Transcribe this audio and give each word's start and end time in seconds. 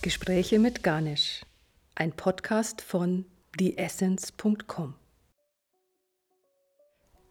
Gespräche 0.00 0.60
mit 0.60 0.84
Garnisch, 0.84 1.44
ein 1.96 2.12
Podcast 2.12 2.82
von 2.82 3.24
theessence.com. 3.58 4.94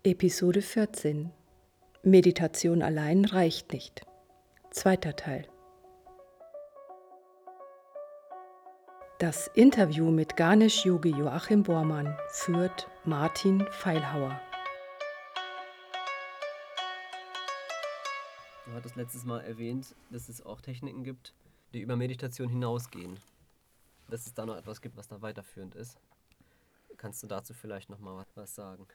Episode 0.03 0.61
14 0.61 1.31
Meditation 2.03 2.81
allein 2.81 3.23
reicht 3.23 3.71
nicht. 3.71 4.05
Zweiter 4.69 5.15
Teil. 5.15 5.47
Das 9.19 9.49
Interview 9.55 10.11
mit 10.11 10.35
Garnisch-Yogi 10.35 11.11
Joachim 11.11 11.63
Bormann 11.63 12.17
führt 12.31 12.89
Martin 13.05 13.65
Feilhauer. 13.71 14.41
Du 18.65 18.73
hattest 18.73 18.97
letztes 18.97 19.23
Mal 19.23 19.39
erwähnt, 19.39 19.95
dass 20.11 20.27
es 20.27 20.45
auch 20.45 20.59
Techniken 20.59 21.05
gibt, 21.05 21.33
die 21.73 21.81
über 21.81 21.95
Meditation 21.95 22.49
hinausgehen. 22.49 23.17
Dass 24.09 24.25
es 24.25 24.33
da 24.33 24.45
noch 24.45 24.55
etwas 24.55 24.81
gibt, 24.81 24.95
was 24.95 25.07
da 25.07 25.21
weiterführend 25.21 25.75
ist. 25.75 25.97
Kannst 26.97 27.21
du 27.23 27.27
dazu 27.27 27.53
vielleicht 27.53 27.89
noch 27.89 27.99
mal 27.99 28.25
was 28.35 28.55
sagen? 28.55 28.87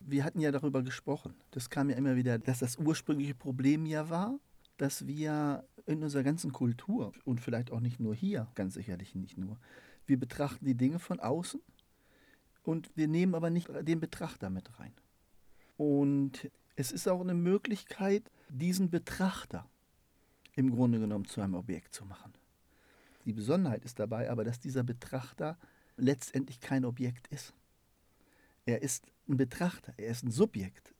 Wir 0.00 0.24
hatten 0.24 0.40
ja 0.40 0.50
darüber 0.50 0.82
gesprochen. 0.82 1.34
Das 1.50 1.70
kam 1.70 1.90
ja 1.90 1.96
immer 1.96 2.16
wieder, 2.16 2.38
dass 2.38 2.60
das 2.60 2.76
ursprüngliche 2.76 3.34
Problem 3.34 3.86
ja 3.86 4.08
war, 4.08 4.38
dass 4.76 5.06
wir 5.06 5.64
in 5.86 6.02
unserer 6.02 6.22
ganzen 6.22 6.52
Kultur 6.52 7.12
und 7.24 7.40
vielleicht 7.40 7.70
auch 7.70 7.80
nicht 7.80 8.00
nur 8.00 8.14
hier, 8.14 8.48
ganz 8.54 8.74
sicherlich 8.74 9.14
nicht 9.14 9.38
nur, 9.38 9.58
wir 10.06 10.18
betrachten 10.18 10.64
die 10.64 10.76
Dinge 10.76 10.98
von 10.98 11.20
außen 11.20 11.60
und 12.62 12.90
wir 12.96 13.08
nehmen 13.08 13.34
aber 13.34 13.50
nicht 13.50 13.68
den 13.82 14.00
Betrachter 14.00 14.50
mit 14.50 14.78
rein. 14.78 14.92
Und 15.76 16.50
es 16.76 16.92
ist 16.92 17.08
auch 17.08 17.20
eine 17.20 17.34
Möglichkeit, 17.34 18.30
diesen 18.48 18.90
Betrachter 18.90 19.68
im 20.54 20.70
Grunde 20.70 21.00
genommen 21.00 21.24
zu 21.24 21.40
einem 21.40 21.54
Objekt 21.54 21.94
zu 21.94 22.04
machen. 22.04 22.32
Die 23.24 23.32
Besonderheit 23.32 23.84
ist 23.84 23.98
dabei 23.98 24.30
aber, 24.30 24.44
dass 24.44 24.60
dieser 24.60 24.84
Betrachter 24.84 25.58
letztendlich 25.96 26.60
kein 26.60 26.84
Objekt 26.84 27.26
ist. 27.28 27.54
Er 28.66 28.82
ist 28.82 29.10
ein 29.28 29.36
Betrachter, 29.36 29.94
er 29.96 30.10
ist 30.10 30.22
ein 30.22 30.30
Subjekt. 30.30 30.94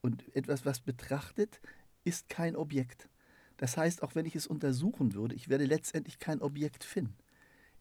Und 0.00 0.34
etwas, 0.36 0.64
was 0.64 0.80
betrachtet, 0.80 1.60
ist 2.04 2.28
kein 2.28 2.56
Objekt. 2.56 3.08
Das 3.56 3.76
heißt, 3.76 4.02
auch 4.02 4.14
wenn 4.14 4.26
ich 4.26 4.36
es 4.36 4.46
untersuchen 4.46 5.14
würde, 5.14 5.34
ich 5.34 5.48
werde 5.48 5.64
letztendlich 5.64 6.18
kein 6.18 6.42
Objekt 6.42 6.84
finden. 6.84 7.16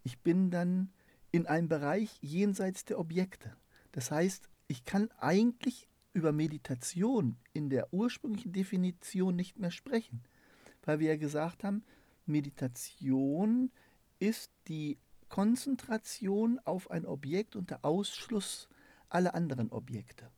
Ich 0.03 0.19
bin 0.19 0.51
dann 0.51 0.91
in 1.31 1.47
einem 1.47 1.67
Bereich 1.67 2.17
jenseits 2.21 2.85
der 2.85 2.99
Objekte. 2.99 3.55
Das 3.91 4.11
heißt, 4.11 4.49
ich 4.67 4.85
kann 4.85 5.09
eigentlich 5.17 5.87
über 6.13 6.31
Meditation 6.31 7.37
in 7.53 7.69
der 7.69 7.93
ursprünglichen 7.93 8.51
Definition 8.51 9.35
nicht 9.35 9.59
mehr 9.59 9.71
sprechen, 9.71 10.23
weil 10.83 10.99
wir 10.99 11.09
ja 11.09 11.17
gesagt 11.17 11.63
haben, 11.63 11.83
Meditation 12.25 13.71
ist 14.19 14.51
die 14.67 14.97
Konzentration 15.29 16.59
auf 16.65 16.91
ein 16.91 17.05
Objekt 17.05 17.55
unter 17.55 17.79
Ausschluss 17.83 18.67
aller 19.09 19.33
anderen 19.33 19.71
Objekte. 19.71 20.29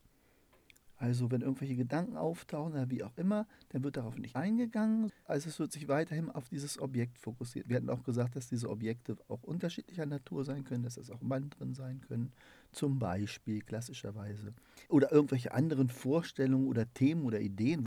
Also 0.98 1.32
wenn 1.32 1.42
irgendwelche 1.42 1.76
Gedanken 1.76 2.16
auftauchen 2.16 2.74
oder 2.74 2.90
wie 2.90 3.04
auch 3.04 3.18
immer, 3.18 3.46
dann 3.70 3.84
wird 3.84 3.98
darauf 3.98 4.18
nicht 4.18 4.38
eingegangen. 4.38 5.12
Also 5.26 5.50
es 5.50 5.60
wird 5.60 5.74
sich 5.74 5.90
weiterhin 5.90 6.30
auf 6.30 6.48
dieses 6.48 6.80
Objekt 6.80 7.18
fokussiert. 7.18 7.68
Wir 7.68 7.76
hatten 7.76 7.90
auch 7.90 8.04
gesagt, 8.04 8.38
dass 8.38 8.48
diese 8.48 8.70
Objekte 8.70 9.18
auch 9.28 9.44
unterschiedlicher 9.44 10.06
Natur 10.06 10.46
sein 10.46 10.64
können, 10.64 10.84
dass 10.84 10.96
das 10.96 11.10
auch 11.10 11.22
Mantren 11.22 11.74
sein 11.74 12.00
können, 12.08 12.32
zum 12.74 13.00
Beispiel 13.00 13.62
klassischerweise. 13.62 14.54
Oder 14.90 15.12
irgendwelche 15.12 15.54
anderen 15.54 15.90
Vorstellungen 15.90 16.68
oder 16.68 16.92
Themen 16.94 17.24
oder 17.24 17.40
Ideen. 17.40 17.86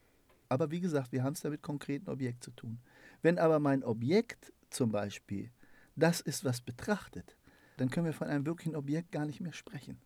Aber 0.49 0.71
wie 0.71 0.79
gesagt, 0.79 1.11
wir 1.11 1.23
haben 1.23 1.33
es 1.33 1.41
da 1.41 1.49
mit 1.49 1.61
konkreten 1.61 2.09
Objekt 2.09 2.43
zu 2.43 2.51
tun. 2.51 2.79
Wenn 3.21 3.37
aber 3.37 3.59
mein 3.59 3.83
Objekt 3.83 4.53
zum 4.69 4.91
Beispiel 4.91 5.51
das 5.95 6.21
ist, 6.21 6.45
was 6.45 6.61
betrachtet, 6.61 7.35
dann 7.77 7.89
können 7.89 8.05
wir 8.05 8.13
von 8.13 8.27
einem 8.27 8.45
wirklichen 8.45 8.75
Objekt 8.75 9.11
gar 9.11 9.25
nicht 9.25 9.41
mehr 9.41 9.53
sprechen. 9.53 9.99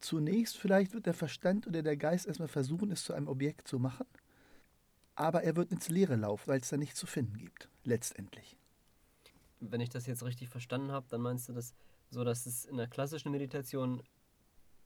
Zunächst 0.00 0.58
vielleicht 0.58 0.92
wird 0.92 1.06
der 1.06 1.14
Verstand 1.14 1.66
oder 1.66 1.82
der 1.82 1.96
Geist 1.96 2.26
erstmal 2.26 2.48
versuchen, 2.48 2.90
es 2.90 3.04
zu 3.04 3.14
einem 3.14 3.28
Objekt 3.28 3.66
zu 3.66 3.78
machen, 3.78 4.06
aber 5.14 5.42
er 5.42 5.56
wird 5.56 5.72
ins 5.72 5.88
Leere 5.88 6.16
laufen, 6.16 6.48
weil 6.48 6.60
es 6.60 6.68
da 6.68 6.76
nichts 6.76 6.98
zu 6.98 7.06
finden 7.06 7.38
gibt, 7.38 7.70
letztendlich. 7.84 8.58
Wenn 9.60 9.80
ich 9.80 9.88
das 9.88 10.06
jetzt 10.06 10.22
richtig 10.22 10.50
verstanden 10.50 10.92
habe, 10.92 11.06
dann 11.08 11.22
meinst 11.22 11.48
du 11.48 11.54
das 11.54 11.74
so, 12.10 12.24
dass 12.24 12.46
es 12.46 12.64
in 12.64 12.76
der 12.76 12.86
klassischen 12.86 13.32
Meditation 13.32 14.02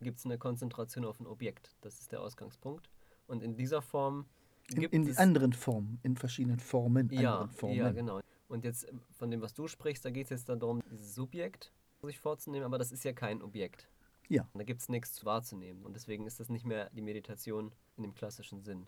gibt 0.00 0.18
es 0.18 0.24
eine 0.24 0.38
Konzentration 0.38 1.04
auf 1.04 1.20
ein 1.20 1.26
Objekt. 1.26 1.76
Das 1.82 2.00
ist 2.00 2.12
der 2.12 2.20
Ausgangspunkt. 2.22 2.90
Und 3.26 3.42
in 3.42 3.54
dieser 3.54 3.82
Form 3.82 4.26
gibt 4.68 4.94
in, 4.94 5.04
in 5.04 5.08
es... 5.08 5.18
anderen 5.18 5.52
Formen, 5.52 6.00
in 6.02 6.16
verschiedenen 6.16 6.58
Formen. 6.58 7.10
Ja, 7.10 7.48
Formen. 7.48 7.76
ja, 7.76 7.90
genau. 7.92 8.20
Und 8.48 8.64
jetzt 8.64 8.86
von 9.12 9.30
dem, 9.30 9.40
was 9.40 9.54
du 9.54 9.68
sprichst, 9.68 10.04
da 10.04 10.10
geht 10.10 10.24
es 10.24 10.30
jetzt 10.30 10.48
darum, 10.48 10.82
dieses 10.90 11.14
Subjekt 11.14 11.72
sich 12.02 12.18
vorzunehmen, 12.18 12.64
aber 12.64 12.78
das 12.78 12.92
ist 12.92 13.04
ja 13.04 13.12
kein 13.12 13.42
Objekt. 13.42 13.88
Ja. 14.28 14.48
Da 14.54 14.62
gibt 14.62 14.80
es 14.80 14.88
nichts 14.88 15.24
wahrzunehmen. 15.24 15.84
Und 15.84 15.94
deswegen 15.94 16.26
ist 16.26 16.40
das 16.40 16.48
nicht 16.48 16.64
mehr 16.64 16.88
die 16.90 17.02
Meditation 17.02 17.72
in 17.96 18.04
dem 18.04 18.14
klassischen 18.14 18.62
Sinn. 18.62 18.86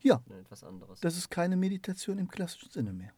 Ja. 0.00 0.22
Etwas 0.30 0.64
anderes. 0.64 1.00
Das 1.00 1.16
ist 1.16 1.30
keine 1.30 1.56
Meditation 1.56 2.18
im 2.18 2.28
klassischen 2.28 2.70
Sinne 2.70 2.92
mehr. 2.92 3.12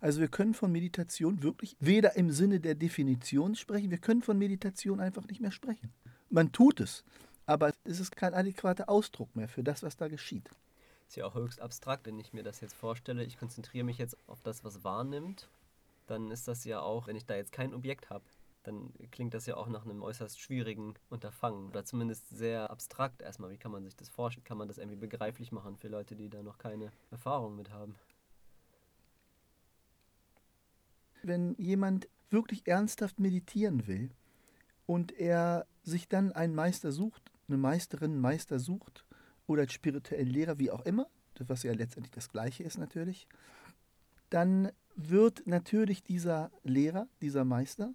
Also 0.00 0.20
wir 0.20 0.28
können 0.28 0.54
von 0.54 0.70
Meditation 0.70 1.42
wirklich 1.42 1.76
weder 1.80 2.16
im 2.16 2.30
Sinne 2.30 2.60
der 2.60 2.74
Definition 2.74 3.54
sprechen, 3.54 3.90
wir 3.90 3.98
können 3.98 4.22
von 4.22 4.38
Meditation 4.38 5.00
einfach 5.00 5.26
nicht 5.26 5.40
mehr 5.40 5.52
sprechen. 5.52 5.92
Man 6.28 6.52
tut 6.52 6.80
es, 6.80 7.04
aber 7.46 7.72
es 7.84 8.00
ist 8.00 8.16
kein 8.16 8.34
adäquater 8.34 8.88
Ausdruck 8.88 9.34
mehr 9.34 9.48
für 9.48 9.62
das, 9.62 9.82
was 9.82 9.96
da 9.96 10.08
geschieht. 10.08 10.50
Ist 11.08 11.16
ja 11.16 11.26
auch 11.26 11.34
höchst 11.34 11.60
abstrakt, 11.60 12.06
wenn 12.06 12.18
ich 12.18 12.32
mir 12.32 12.42
das 12.42 12.60
jetzt 12.60 12.74
vorstelle. 12.74 13.24
Ich 13.24 13.38
konzentriere 13.38 13.84
mich 13.84 13.98
jetzt 13.98 14.16
auf 14.26 14.42
das, 14.42 14.64
was 14.64 14.84
wahrnimmt. 14.84 15.48
Dann 16.06 16.30
ist 16.30 16.48
das 16.48 16.64
ja 16.64 16.80
auch, 16.80 17.06
wenn 17.06 17.16
ich 17.16 17.26
da 17.26 17.36
jetzt 17.36 17.52
kein 17.52 17.72
Objekt 17.74 18.10
habe, 18.10 18.24
dann 18.64 18.92
klingt 19.10 19.34
das 19.34 19.46
ja 19.46 19.56
auch 19.56 19.68
nach 19.68 19.84
einem 19.84 20.02
äußerst 20.02 20.40
schwierigen 20.40 20.94
Unterfangen 21.10 21.68
oder 21.68 21.84
zumindest 21.84 22.30
sehr 22.30 22.70
abstrakt 22.70 23.22
erstmal. 23.22 23.50
Wie 23.50 23.58
kann 23.58 23.70
man 23.70 23.84
sich 23.84 23.94
das 23.94 24.08
vorstellen? 24.08 24.44
Kann 24.44 24.58
man 24.58 24.68
das 24.68 24.78
irgendwie 24.78 24.96
begreiflich 24.96 25.52
machen 25.52 25.76
für 25.76 25.88
Leute, 25.88 26.16
die 26.16 26.30
da 26.30 26.42
noch 26.42 26.58
keine 26.58 26.90
Erfahrung 27.10 27.56
mit 27.56 27.70
haben? 27.70 27.94
Wenn 31.26 31.54
jemand 31.56 32.08
wirklich 32.30 32.66
ernsthaft 32.66 33.20
meditieren 33.20 33.86
will 33.86 34.10
und 34.86 35.12
er 35.12 35.66
sich 35.82 36.08
dann 36.08 36.32
einen 36.32 36.54
Meister 36.54 36.92
sucht, 36.92 37.30
eine 37.48 37.58
Meisterin, 37.58 38.12
einen 38.12 38.20
Meister 38.20 38.58
sucht 38.58 39.04
oder 39.46 39.62
einen 39.62 39.70
spirituellen 39.70 40.28
Lehrer, 40.28 40.58
wie 40.58 40.70
auch 40.70 40.84
immer, 40.84 41.06
was 41.38 41.62
ja 41.62 41.72
letztendlich 41.72 42.12
das 42.12 42.28
Gleiche 42.28 42.62
ist 42.62 42.78
natürlich, 42.78 43.26
dann 44.30 44.70
wird 44.96 45.46
natürlich 45.46 46.02
dieser 46.02 46.50
Lehrer, 46.62 47.08
dieser 47.20 47.44
Meister, 47.44 47.94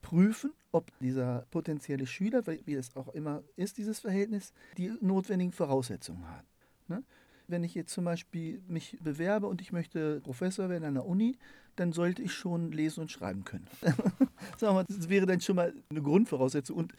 prüfen, 0.00 0.52
ob 0.72 0.90
dieser 0.98 1.46
potenzielle 1.50 2.06
Schüler, 2.06 2.44
wie 2.46 2.74
es 2.74 2.96
auch 2.96 3.08
immer 3.08 3.42
ist, 3.56 3.78
dieses 3.78 4.00
Verhältnis, 4.00 4.52
die 4.76 4.92
notwendigen 5.00 5.52
Voraussetzungen 5.52 6.28
hat. 6.28 6.44
Ne? 6.88 7.04
Wenn 7.48 7.64
ich 7.64 7.74
jetzt 7.74 7.92
zum 7.92 8.04
Beispiel 8.04 8.62
mich 8.68 8.98
bewerbe 9.00 9.46
und 9.46 9.60
ich 9.60 9.72
möchte 9.72 10.20
Professor 10.20 10.68
werden 10.68 10.84
an 10.84 10.94
der 10.94 11.06
Uni, 11.06 11.36
dann 11.76 11.92
sollte 11.92 12.22
ich 12.22 12.32
schon 12.32 12.72
lesen 12.72 13.00
und 13.00 13.10
schreiben 13.10 13.44
können. 13.44 13.66
Sagen 14.58 14.76
wir, 14.76 14.84
das 14.84 15.08
wäre 15.08 15.26
dann 15.26 15.40
schon 15.40 15.56
mal 15.56 15.72
eine 15.90 16.02
Grundvoraussetzung. 16.02 16.76
Und 16.76 16.94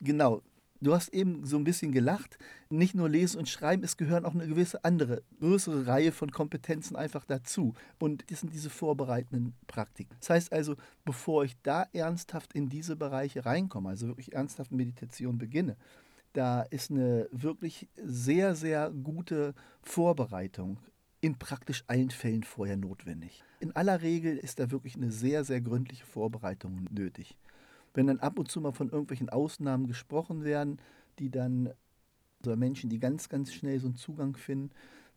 genau, 0.00 0.42
Du 0.82 0.92
hast 0.92 1.14
eben 1.14 1.46
so 1.46 1.56
ein 1.58 1.62
bisschen 1.62 1.92
gelacht. 1.92 2.38
Nicht 2.68 2.96
nur 2.96 3.08
Lesen 3.08 3.38
und 3.38 3.48
Schreiben, 3.48 3.84
es 3.84 3.96
gehören 3.96 4.24
auch 4.24 4.34
eine 4.34 4.48
gewisse 4.48 4.84
andere, 4.84 5.22
größere 5.38 5.86
Reihe 5.86 6.10
von 6.10 6.32
Kompetenzen 6.32 6.96
einfach 6.96 7.24
dazu. 7.24 7.74
Und 8.00 8.28
das 8.32 8.40
sind 8.40 8.52
diese 8.52 8.68
vorbereitenden 8.68 9.54
Praktiken. 9.68 10.16
Das 10.18 10.30
heißt 10.30 10.52
also, 10.52 10.74
bevor 11.04 11.44
ich 11.44 11.54
da 11.62 11.86
ernsthaft 11.92 12.52
in 12.54 12.68
diese 12.68 12.96
Bereiche 12.96 13.46
reinkomme, 13.46 13.90
also 13.90 14.08
wirklich 14.08 14.32
ernsthaft 14.32 14.72
Meditation 14.72 15.38
beginne, 15.38 15.76
da 16.32 16.62
ist 16.62 16.90
eine 16.90 17.28
wirklich 17.30 17.88
sehr, 17.96 18.54
sehr 18.54 18.90
gute 18.90 19.54
Vorbereitung 19.82 20.78
in 21.20 21.38
praktisch 21.38 21.84
allen 21.86 22.10
Fällen 22.10 22.42
vorher 22.42 22.76
notwendig. 22.76 23.44
In 23.60 23.76
aller 23.76 24.02
Regel 24.02 24.36
ist 24.36 24.58
da 24.58 24.70
wirklich 24.70 24.96
eine 24.96 25.12
sehr, 25.12 25.44
sehr 25.44 25.60
gründliche 25.60 26.04
Vorbereitung 26.04 26.86
nötig 26.90 27.36
wenn 27.94 28.06
dann 28.06 28.20
ab 28.20 28.38
und 28.38 28.50
zu 28.50 28.60
mal 28.60 28.72
von 28.72 28.88
irgendwelchen 28.88 29.28
Ausnahmen 29.28 29.86
gesprochen 29.86 30.44
werden, 30.44 30.78
die 31.18 31.30
dann 31.30 31.72
also 32.44 32.56
Menschen, 32.56 32.90
die 32.90 32.98
ganz, 32.98 33.28
ganz 33.28 33.52
schnell 33.52 33.78
so 33.78 33.86
einen 33.86 33.96
Zugang 33.96 34.36
finden. 34.36 34.70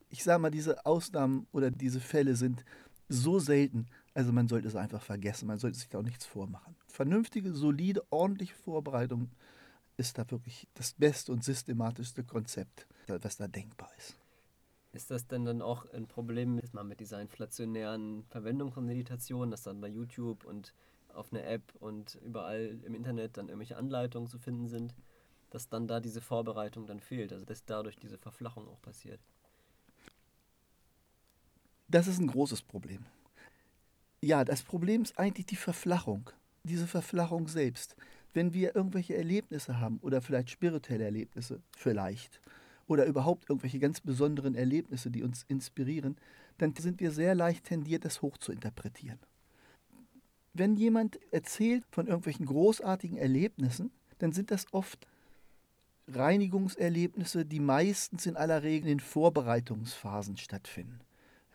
Ich 0.09 0.23
sage 0.23 0.39
mal, 0.39 0.51
diese 0.51 0.85
Ausnahmen 0.85 1.47
oder 1.51 1.71
diese 1.71 1.99
Fälle 1.99 2.35
sind 2.35 2.63
so 3.09 3.39
selten, 3.39 3.87
also 4.13 4.31
man 4.31 4.47
sollte 4.47 4.67
es 4.67 4.75
einfach 4.75 5.01
vergessen, 5.01 5.47
man 5.47 5.57
sollte 5.57 5.77
sich 5.77 5.89
da 5.89 5.99
auch 5.99 6.03
nichts 6.03 6.25
vormachen. 6.25 6.75
Vernünftige, 6.87 7.53
solide, 7.53 8.03
ordentliche 8.11 8.55
Vorbereitung 8.55 9.29
ist 9.97 10.17
da 10.17 10.29
wirklich 10.29 10.67
das 10.73 10.93
beste 10.93 11.31
und 11.31 11.43
systematischste 11.43 12.23
Konzept, 12.23 12.87
was 13.07 13.37
da 13.37 13.47
denkbar 13.47 13.89
ist. 13.97 14.15
Ist 14.93 15.11
das 15.11 15.27
denn 15.27 15.45
dann 15.45 15.61
auch 15.61 15.91
ein 15.93 16.07
Problem 16.07 16.55
mit 16.55 16.99
dieser 16.99 17.19
inflationären 17.19 18.23
Verwendung 18.29 18.71
von 18.71 18.85
Meditation, 18.85 19.51
dass 19.51 19.63
dann 19.63 19.81
bei 19.81 19.89
YouTube 19.89 20.45
und 20.45 20.73
auf 21.13 21.31
einer 21.31 21.45
App 21.45 21.73
und 21.79 22.15
überall 22.25 22.79
im 22.83 22.93
Internet 22.93 23.37
dann 23.37 23.47
irgendwelche 23.47 23.77
Anleitungen 23.77 24.29
zu 24.29 24.37
finden 24.37 24.67
sind, 24.67 24.93
dass 25.49 25.69
dann 25.69 25.87
da 25.87 25.99
diese 25.99 26.21
Vorbereitung 26.21 26.87
dann 26.87 26.99
fehlt, 26.99 27.31
also 27.31 27.45
dass 27.45 27.65
dadurch 27.65 27.95
diese 27.97 28.17
Verflachung 28.17 28.67
auch 28.67 28.81
passiert. 28.81 29.19
Das 31.87 32.07
ist 32.07 32.19
ein 32.19 32.27
großes 32.27 32.61
Problem. 32.61 33.05
Ja, 34.21 34.43
das 34.43 34.63
Problem 34.63 35.03
ist 35.03 35.17
eigentlich 35.19 35.45
die 35.45 35.55
Verflachung, 35.55 36.29
diese 36.63 36.87
Verflachung 36.87 37.47
selbst. 37.47 37.95
Wenn 38.35 38.53
wir 38.53 38.75
irgendwelche 38.75 39.15
Erlebnisse 39.15 39.79
haben 39.79 39.97
oder 40.01 40.21
vielleicht 40.21 40.49
spirituelle 40.49 41.05
Erlebnisse, 41.05 41.61
vielleicht, 41.75 42.41
oder 42.85 43.05
überhaupt 43.05 43.49
irgendwelche 43.49 43.79
ganz 43.79 44.01
besonderen 44.01 44.55
Erlebnisse, 44.55 45.09
die 45.09 45.23
uns 45.23 45.45
inspirieren, 45.47 46.17
dann 46.57 46.75
sind 46.75 46.99
wir 46.99 47.11
sehr 47.11 47.33
leicht 47.33 47.63
tendiert, 47.63 48.03
das 48.03 48.21
hoch 48.21 48.37
zu 48.37 48.51
interpretieren. 48.51 49.19
Wenn 50.53 50.75
jemand 50.75 51.17
erzählt 51.31 51.85
von 51.89 52.07
irgendwelchen 52.07 52.45
großartigen 52.45 53.17
Erlebnissen, 53.17 53.89
dann 54.19 54.33
sind 54.33 54.51
das 54.51 54.65
oft 54.71 55.07
Reinigungserlebnisse, 56.09 57.45
die 57.45 57.61
meistens 57.61 58.25
in 58.25 58.35
aller 58.35 58.63
Regel 58.63 58.91
in 58.91 58.99
Vorbereitungsphasen 58.99 60.35
stattfinden. 60.35 60.99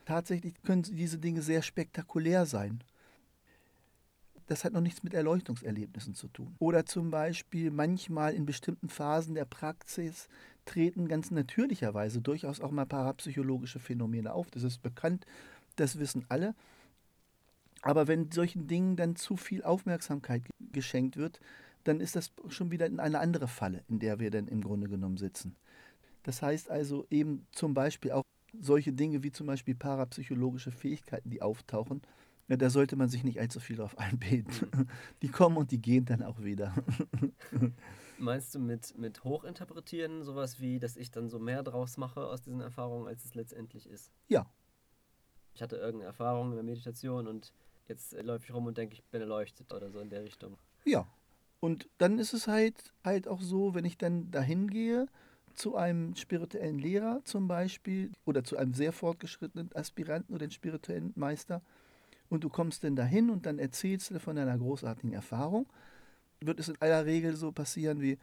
Tatsächlich 0.07 0.55
können 0.63 0.83
diese 0.83 1.19
Dinge 1.19 1.43
sehr 1.43 1.61
spektakulär 1.61 2.47
sein. 2.47 2.83
Das 4.51 4.65
hat 4.65 4.73
noch 4.73 4.81
nichts 4.81 5.05
mit 5.05 5.15
Erleuchtungserlebnissen 5.15 6.17
zu 6.17 6.27
tun. 6.27 6.57
Oder 6.59 6.85
zum 6.85 7.13
Beispiel 7.13 7.71
manchmal 7.71 8.35
in 8.35 8.47
bestimmten 8.47 8.89
Phasen 8.89 9.37
der 9.37 9.45
Praxis 9.45 10.29
treten 10.65 11.07
ganz 11.07 11.31
natürlicherweise 11.31 12.21
durchaus 12.21 12.61
auch 12.61 12.73
mal 12.73 12.85
parapsychologische 12.85 13.79
Phänomene 13.79 14.33
auf. 14.33 14.51
Das 14.51 14.65
ist 14.65 14.83
bekannt, 14.83 15.25
das 15.77 16.01
wissen 16.01 16.25
alle. 16.29 16.57
Aber 17.83 18.09
wenn 18.09 18.33
solchen 18.33 18.67
Dingen 18.67 18.97
dann 18.97 19.15
zu 19.15 19.37
viel 19.37 19.63
Aufmerksamkeit 19.63 20.43
geschenkt 20.73 21.17
wird, 21.17 21.39
dann 21.85 22.01
ist 22.01 22.17
das 22.17 22.33
schon 22.49 22.73
wieder 22.73 22.87
in 22.87 22.99
eine 22.99 23.21
andere 23.21 23.47
Falle, 23.47 23.85
in 23.87 24.01
der 24.01 24.19
wir 24.19 24.33
dann 24.33 24.49
im 24.49 24.63
Grunde 24.63 24.89
genommen 24.89 25.17
sitzen. 25.17 25.55
Das 26.25 26.43
heißt 26.43 26.71
also 26.71 27.07
eben 27.09 27.47
zum 27.53 27.73
Beispiel 27.73 28.11
auch 28.11 28.25
solche 28.59 28.93
Dinge 28.93 29.23
wie 29.23 29.31
zum 29.31 29.47
Beispiel 29.47 29.77
parapsychologische 29.77 30.73
Fähigkeiten, 30.73 31.31
die 31.31 31.41
auftauchen, 31.41 32.03
ja, 32.51 32.57
da 32.57 32.69
sollte 32.69 32.97
man 32.97 33.09
sich 33.09 33.23
nicht 33.23 33.39
allzu 33.39 33.61
viel 33.61 33.77
drauf 33.77 33.97
einbilden. 33.97 34.53
Die 35.23 35.29
kommen 35.29 35.57
und 35.57 35.71
die 35.71 35.81
gehen 35.81 36.05
dann 36.05 36.21
auch 36.25 36.43
wieder. 36.43 36.75
Meinst 38.19 38.55
du 38.57 38.59
mit, 38.59 38.99
mit 38.99 39.23
Hochinterpretieren 39.23 40.25
sowas 40.25 40.59
wie, 40.59 40.81
dass 40.81 40.97
ich 40.97 41.13
dann 41.13 41.31
so 41.31 41.39
mehr 41.39 41.63
draus 41.63 41.97
mache 41.97 42.27
aus 42.27 42.43
diesen 42.43 42.61
Erfahrungen, 42.61 43.07
als 43.07 43.25
es 43.25 43.37
letztendlich 43.37 43.89
ist? 43.89 44.13
Ja. 44.29 44.51
Ich 45.55 45.63
hatte 45.63 45.77
irgendeine 45.77 46.07
Erfahrung 46.07 46.51
in 46.51 46.57
der 46.57 46.65
Meditation 46.65 47.29
und 47.29 47.53
jetzt 47.87 48.21
läufe 48.21 48.47
ich 48.47 48.53
rum 48.53 48.67
und 48.67 48.77
denke, 48.77 48.95
ich 48.95 49.05
bin 49.05 49.21
erleuchtet 49.21 49.73
oder 49.73 49.89
so 49.89 50.01
in 50.01 50.11
der 50.11 50.25
Richtung. 50.25 50.59
Ja. 50.85 51.07
Und 51.61 51.89
dann 51.99 52.19
ist 52.19 52.33
es 52.33 52.49
halt, 52.49 52.93
halt 53.05 53.29
auch 53.29 53.41
so, 53.41 53.75
wenn 53.75 53.85
ich 53.85 53.97
dann 53.97 54.33
dahin 54.33 54.69
gehe, 54.69 55.07
zu 55.55 55.77
einem 55.77 56.17
spirituellen 56.17 56.81
Lehrer 56.81 57.21
zum 57.23 57.47
Beispiel 57.47 58.11
oder 58.25 58.43
zu 58.43 58.57
einem 58.57 58.75
sehr 58.75 58.93
fortgeschrittenen 58.93 59.71
Aspiranten 59.73 60.35
oder 60.35 60.47
den 60.47 60.51
spirituellen 60.51 61.13
Meister, 61.15 61.63
und 62.31 62.45
du 62.45 62.49
kommst 62.49 62.85
dann 62.85 62.97
dahin 62.97 63.29
und 63.29 63.45
dann 63.45 63.59
erzählst 63.59 64.11
du 64.11 64.19
von 64.19 64.37
deiner 64.37 64.57
großartigen 64.57 65.13
Erfahrung, 65.13 65.67
wird 66.41 66.59
es 66.59 66.69
in 66.69 66.81
aller 66.81 67.05
Regel 67.05 67.37
so 67.37 67.53
passieren 67.53 68.01
wie, 68.01 68.19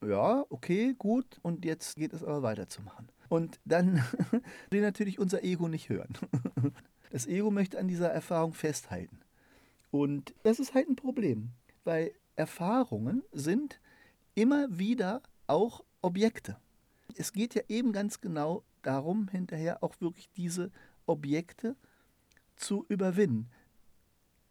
ja, 0.00 0.44
okay, 0.48 0.94
gut, 0.96 1.38
und 1.42 1.64
jetzt 1.64 1.96
geht 1.96 2.12
es 2.14 2.22
aber 2.24 2.42
weiterzumachen. 2.42 3.08
Und 3.28 3.60
dann 3.64 4.02
will 4.70 4.80
natürlich 4.80 5.18
unser 5.18 5.44
Ego 5.44 5.68
nicht 5.68 5.90
hören. 5.90 6.14
Das 7.10 7.26
Ego 7.26 7.50
möchte 7.50 7.78
an 7.78 7.88
dieser 7.88 8.08
Erfahrung 8.08 8.54
festhalten. 8.54 9.18
Und 9.90 10.32
das 10.44 10.58
ist 10.58 10.72
halt 10.72 10.88
ein 10.88 10.96
Problem, 10.96 11.50
weil 11.84 12.12
Erfahrungen 12.36 13.22
sind 13.32 13.80
immer 14.34 14.78
wieder 14.78 15.20
auch 15.46 15.84
Objekte. 16.00 16.56
Es 17.14 17.34
geht 17.34 17.54
ja 17.54 17.60
eben 17.68 17.92
ganz 17.92 18.22
genau 18.22 18.64
darum, 18.80 19.28
hinterher 19.28 19.82
auch 19.82 20.00
wirklich 20.00 20.30
diese 20.38 20.70
Objekte 21.04 21.72
zu 21.72 21.91
überwinden. 22.88 23.50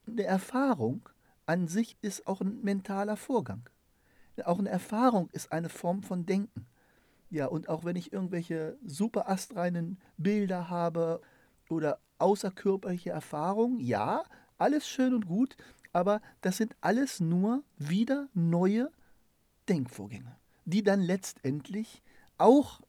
Eine 0.08 0.24
Erfahrung 0.24 1.10
an 1.46 1.68
sich 1.68 1.98
ist 2.02 2.28
auch 2.28 2.42
ein 2.42 2.62
mentaler 2.62 3.18
Vorgang. 3.18 3.70
Auch 4.46 4.60
eine 4.60 4.70
Erfahrung 4.70 5.30
ist 5.32 5.52
eine 5.52 5.70
Form 5.70 6.04
von 6.04 6.26
Denken. 6.26 6.66
Ja, 7.30 7.46
und 7.46 7.70
auch 7.70 7.86
wenn 7.86 7.96
ich 7.96 8.12
irgendwelche 8.12 8.78
super 8.86 9.30
astreinen 9.30 10.00
Bilder 10.18 10.70
habe 10.70 11.22
oder 11.70 12.00
außerkörperliche 12.18 13.12
Erfahrungen, 13.12 13.80
ja, 13.80 14.24
alles 14.58 14.88
schön 14.88 15.14
und 15.14 15.28
gut, 15.28 15.56
aber 15.94 16.22
das 16.42 16.58
sind 16.58 16.76
alles 16.82 17.20
nur 17.20 17.64
wieder 17.78 18.28
neue 18.34 18.92
Denkvorgänge, 19.70 20.36
die 20.66 20.84
dann 20.84 21.02
letztendlich 21.02 22.02
auch 22.38 22.82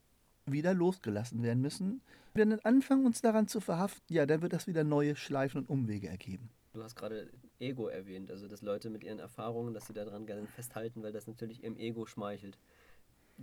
wieder 0.45 0.73
losgelassen 0.73 1.41
werden 1.41 1.61
müssen. 1.61 2.01
Wenn 2.33 2.49
wir 2.49 2.57
dann 2.57 2.65
anfangen, 2.65 3.05
uns 3.05 3.21
daran 3.21 3.47
zu 3.47 3.59
verhaften, 3.59 4.01
ja, 4.13 4.25
dann 4.25 4.41
wird 4.41 4.53
das 4.53 4.67
wieder 4.67 4.83
neue 4.83 5.15
Schleifen 5.15 5.61
und 5.61 5.69
Umwege 5.69 6.07
ergeben. 6.07 6.49
Du 6.73 6.81
hast 6.81 6.95
gerade 6.95 7.29
Ego 7.59 7.87
erwähnt, 7.87 8.31
also 8.31 8.47
dass 8.47 8.63
Leute 8.63 8.89
mit 8.89 9.03
ihren 9.03 9.19
Erfahrungen, 9.19 9.73
dass 9.73 9.85
sie 9.85 9.93
daran 9.93 10.25
gerne 10.25 10.47
festhalten, 10.47 11.03
weil 11.03 11.11
das 11.11 11.27
natürlich 11.27 11.63
ihrem 11.63 11.77
Ego 11.77 12.07
schmeichelt. 12.07 12.57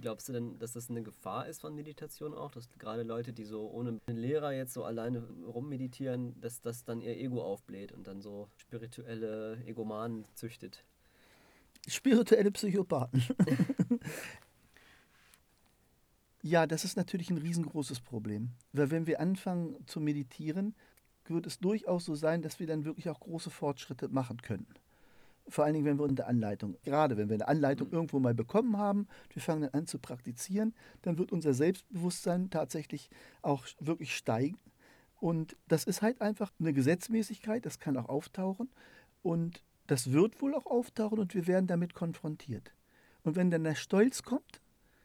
Glaubst 0.01 0.29
du 0.29 0.33
denn, 0.33 0.59
dass 0.59 0.73
das 0.73 0.91
eine 0.91 1.03
Gefahr 1.03 1.47
ist 1.47 1.61
von 1.61 1.75
Meditation 1.75 2.35
auch, 2.35 2.51
dass 2.51 2.69
gerade 2.79 3.03
Leute, 3.03 3.33
die 3.33 3.45
so 3.45 3.69
ohne 3.71 4.01
einen 4.07 4.19
Lehrer 4.19 4.53
jetzt 4.53 4.73
so 4.73 4.85
alleine 4.85 5.23
rummeditieren, 5.47 6.41
dass 6.41 6.61
das 6.61 6.85
dann 6.85 7.01
ihr 7.01 7.17
Ego 7.17 7.43
aufbläht 7.43 7.93
und 7.93 8.07
dann 8.07 8.21
so 8.21 8.49
spirituelle 8.57 9.59
Egomanen 9.67 10.25
züchtet? 10.35 10.85
Spirituelle 11.89 12.51
Psychopathen. 12.51 13.23
Ja, 16.43 16.67
das 16.67 16.85
ist 16.85 16.97
natürlich 16.97 17.31
ein 17.31 17.39
riesengroßes 17.39 18.01
Problem. 18.01 18.51
Weil 18.73 18.91
wenn 18.91 19.07
wir 19.07 19.21
anfangen 19.21 19.77
zu 19.87 20.01
meditieren, 20.01 20.75
wird 21.25 21.47
es 21.47 21.59
durchaus 21.59 22.07
so 22.07 22.15
sein, 22.15 22.43
dass 22.43 22.59
wir 22.61 22.67
dann 22.67 22.85
wirklich 22.85 23.09
auch 23.11 23.21
große 23.21 23.51
Fortschritte 23.51 24.09
machen 24.09 24.41
können. 24.41 24.67
Vor 25.49 25.65
allen 25.65 25.75
Dingen, 25.75 25.87
wenn 25.87 25.99
wir 25.99 26.05
unter 26.05 26.27
Anleitung, 26.27 26.77
gerade 26.83 27.17
wenn 27.17 27.29
wir 27.29 27.35
eine 27.35 27.49
Anleitung 27.49 27.89
mhm. 27.89 27.95
irgendwo 27.95 28.21
mal 28.21 28.35
bekommen 28.35 28.77
haben, 28.77 29.07
wir 29.33 29.43
fangen 29.43 29.63
dann 29.63 29.73
an 29.73 29.87
zu 29.87 29.99
praktizieren, 29.99 30.75
dann 31.03 31.19
wird 31.19 31.33
unser 31.33 31.55
Selbstbewusstsein 31.55 32.51
tatsächlich 32.51 33.11
auch 33.43 33.67
wirklich 33.81 34.17
steigen. 34.17 34.59
Und 35.21 35.57
das 35.69 35.85
ist 35.85 36.03
halt 36.03 36.21
einfach 36.21 36.53
eine 36.59 36.73
Gesetzmäßigkeit, 36.73 37.67
das 37.67 37.79
kann 37.79 37.97
auch 37.97 38.09
auftauchen. 38.09 38.71
Und 39.23 39.63
das 39.87 40.13
wird 40.13 40.41
wohl 40.41 40.55
auch 40.55 40.67
auftauchen 40.67 41.19
und 41.19 41.35
wir 41.35 41.47
werden 41.47 41.67
damit 41.67 41.95
konfrontiert. 41.95 42.73
Und 43.23 43.37
wenn 43.37 43.51
dann 43.51 43.65
der 43.65 43.75
Stolz 43.75 44.23
kommt, 44.23 44.61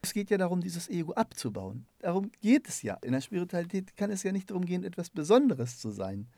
es 0.06 0.12
geht 0.12 0.30
ja 0.30 0.38
darum, 0.38 0.60
dieses 0.60 0.88
Ego 0.88 1.12
abzubauen. 1.12 1.86
Darum 1.98 2.30
geht 2.40 2.68
es 2.68 2.82
ja. 2.82 2.94
In 3.02 3.12
der 3.12 3.20
Spiritualität 3.20 3.96
kann 3.96 4.10
es 4.10 4.22
ja 4.22 4.32
nicht 4.32 4.50
darum 4.50 4.64
gehen, 4.64 4.84
etwas 4.84 5.10
Besonderes 5.10 5.78
zu 5.78 5.90
sein. 5.90 6.28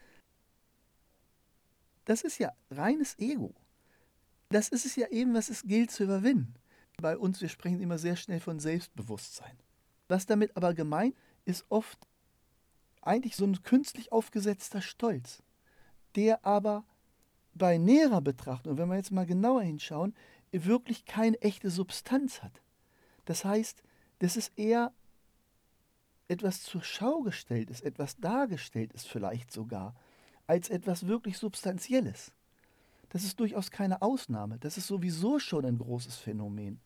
Das 2.04 2.22
ist 2.22 2.38
ja 2.38 2.52
reines 2.70 3.18
Ego. 3.18 3.54
Das 4.48 4.70
ist 4.70 4.86
es 4.86 4.96
ja 4.96 5.08
eben, 5.08 5.34
was 5.34 5.50
es 5.50 5.62
gilt 5.62 5.90
zu 5.90 6.04
überwinden. 6.04 6.54
Bei 6.96 7.16
uns, 7.18 7.40
wir 7.40 7.50
sprechen 7.50 7.80
immer 7.80 7.98
sehr 7.98 8.16
schnell 8.16 8.40
von 8.40 8.58
Selbstbewusstsein. 8.58 9.56
Was 10.08 10.24
damit 10.24 10.56
aber 10.56 10.72
gemeint 10.72 11.14
ist 11.44 11.66
oft 11.68 12.08
eigentlich 13.02 13.36
so 13.36 13.44
ein 13.44 13.62
künstlich 13.62 14.10
aufgesetzter 14.10 14.80
Stolz, 14.80 15.42
der 16.16 16.44
aber 16.44 16.84
bei 17.54 17.76
näherer 17.76 18.22
Betrachtung, 18.22 18.78
wenn 18.78 18.88
wir 18.88 18.96
jetzt 18.96 19.12
mal 19.12 19.26
genauer 19.26 19.62
hinschauen, 19.62 20.14
wirklich 20.50 21.04
keine 21.04 21.40
echte 21.42 21.70
Substanz 21.70 22.42
hat. 22.42 22.62
Das 23.28 23.44
heißt, 23.44 23.82
das 24.20 24.38
ist 24.38 24.58
eher 24.58 24.90
etwas 26.28 26.62
zur 26.62 26.82
Schau 26.82 27.20
gestellt 27.20 27.68
ist, 27.68 27.82
etwas 27.82 28.16
dargestellt 28.16 28.94
ist 28.94 29.06
vielleicht 29.06 29.52
sogar, 29.52 29.94
als 30.46 30.70
etwas 30.70 31.06
wirklich 31.06 31.36
Substanzielles. 31.36 32.32
Das 33.10 33.24
ist 33.24 33.38
durchaus 33.38 33.70
keine 33.70 34.00
Ausnahme. 34.00 34.58
Das 34.58 34.78
ist 34.78 34.86
sowieso 34.86 35.38
schon 35.38 35.66
ein 35.66 35.76
großes 35.76 36.16
Phänomen 36.16 36.80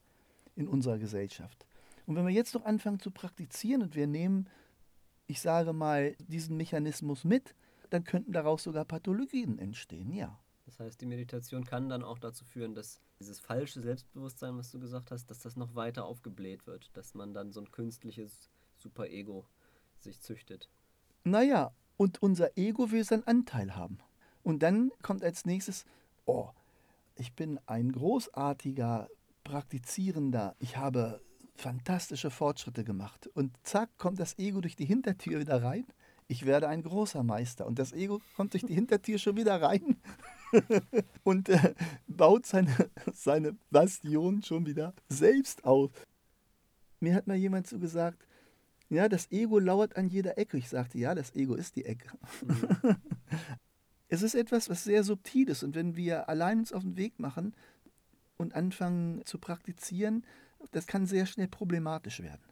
in 0.57 0.67
unserer 0.67 0.99
Gesellschaft. 0.99 1.65
Und 2.07 2.17
wenn 2.17 2.27
wir 2.27 2.35
jetzt 2.35 2.55
noch 2.55 2.65
anfangen 2.65 2.99
zu 2.99 3.13
praktizieren 3.13 3.83
und 3.83 3.95
wir 3.95 4.09
nehmen, 4.09 4.49
ich 5.29 5.41
sage 5.41 5.73
mal, 5.73 6.17
diesen 6.27 6.57
Mechanismus 6.57 7.23
mit, 7.23 7.55
dann 7.91 8.03
könnten 8.03 8.33
daraus 8.33 8.65
sogar 8.65 8.85
Pathologien 8.85 9.61
entstehen, 9.61 10.13
ja. 10.13 10.42
Das 10.73 10.87
heißt, 10.87 11.01
die 11.03 11.07
Meditation 11.07 11.65
kann 11.65 11.91
dann 11.91 12.03
auch 12.03 12.19
dazu 12.19 12.47
führen, 12.47 12.75
dass 12.75 12.99
dieses 13.21 13.41
falsche 13.41 13.83
Selbstbewusstsein, 13.83 14.57
was 14.57 14.71
du 14.71 14.81
gesagt 14.81 15.11
hast, 15.11 15.31
dass 15.31 15.41
das 15.41 15.55
noch 15.55 15.75
weiter 15.75 16.07
aufgebläht 16.07 16.67
wird, 16.67 16.91
dass 16.95 17.13
man 17.15 17.35
dann 17.35 17.53
so 17.53 17.61
ein 17.61 17.71
künstliches 17.71 18.49
Superego 18.79 19.45
sich 20.01 20.23
züchtet. 20.23 20.71
Naja, 21.25 21.73
und 21.99 22.23
unser 22.23 22.57
Ego 22.57 22.91
will 22.91 23.05
seinen 23.05 23.27
Anteil 23.27 23.77
haben. 23.77 23.99
Und 24.43 24.63
dann 24.63 24.91
kommt 25.03 25.23
als 25.23 25.45
nächstes, 25.45 25.85
oh, 26.25 26.49
ich 27.17 27.35
bin 27.35 27.61
ein 27.67 27.93
großartiger 27.93 29.11
Praktizierender, 29.45 30.57
ich 30.59 30.79
habe 30.79 31.21
fantastische 31.55 32.31
Fortschritte 32.31 32.83
gemacht. 32.83 33.29
Und 33.35 33.55
zack, 33.63 33.91
kommt 33.99 34.19
das 34.19 34.39
Ego 34.39 34.63
durch 34.63 34.77
die 34.77 34.87
Hintertür 34.87 35.39
wieder 35.39 35.63
rein. 35.63 35.87
Ich 36.29 36.47
werde 36.47 36.69
ein 36.69 36.83
großer 36.83 37.23
Meister. 37.23 37.67
Und 37.67 37.79
das 37.79 37.93
Ego 37.93 38.23
kommt 38.37 38.55
durch 38.55 38.65
die 38.65 38.75
Hintertür 38.81 39.19
schon 39.19 39.37
wieder 39.37 39.61
rein 39.61 39.99
und 41.25 41.49
äh, 41.49 41.75
baut 42.07 42.47
seine, 42.47 42.75
seine 43.13 43.57
Bastion 43.71 44.43
schon 44.43 44.67
wieder 44.67 44.95
selbst 45.09 45.65
auf. 45.65 45.91
Mir 47.01 47.15
hat 47.15 47.27
mal 47.27 47.37
jemand 47.37 47.67
so 47.67 47.79
gesagt, 47.79 48.27
Ja, 48.89 49.09
das 49.09 49.31
Ego 49.33 49.59
lauert 49.59 49.97
an 49.97 50.09
jeder 50.09 50.37
Ecke. 50.37 50.59
Ich 50.59 50.69
sagte, 50.69 50.99
ja, 50.99 51.15
das 51.15 51.35
Ego 51.35 51.55
ist 51.55 51.77
die 51.77 51.87
Ecke. 51.87 52.11
Mhm. 52.47 52.97
es 54.09 54.23
ist 54.23 54.35
etwas, 54.35 54.69
was 54.69 54.85
sehr 54.85 55.03
subtil 55.03 55.49
ist. 55.49 55.63
Und 55.63 55.75
wenn 55.75 55.97
wir 55.97 56.29
allein 56.29 56.59
uns 56.59 56.73
auf 56.73 56.83
den 56.83 56.97
Weg 56.97 57.19
machen 57.19 57.55
und 58.37 58.55
anfangen 58.55 59.25
zu 59.25 59.39
praktizieren, 59.39 60.25
das 60.73 60.87
kann 60.87 61.07
sehr 61.07 61.27
schnell 61.27 61.49
problematisch 61.49 62.21
werden. 62.23 62.43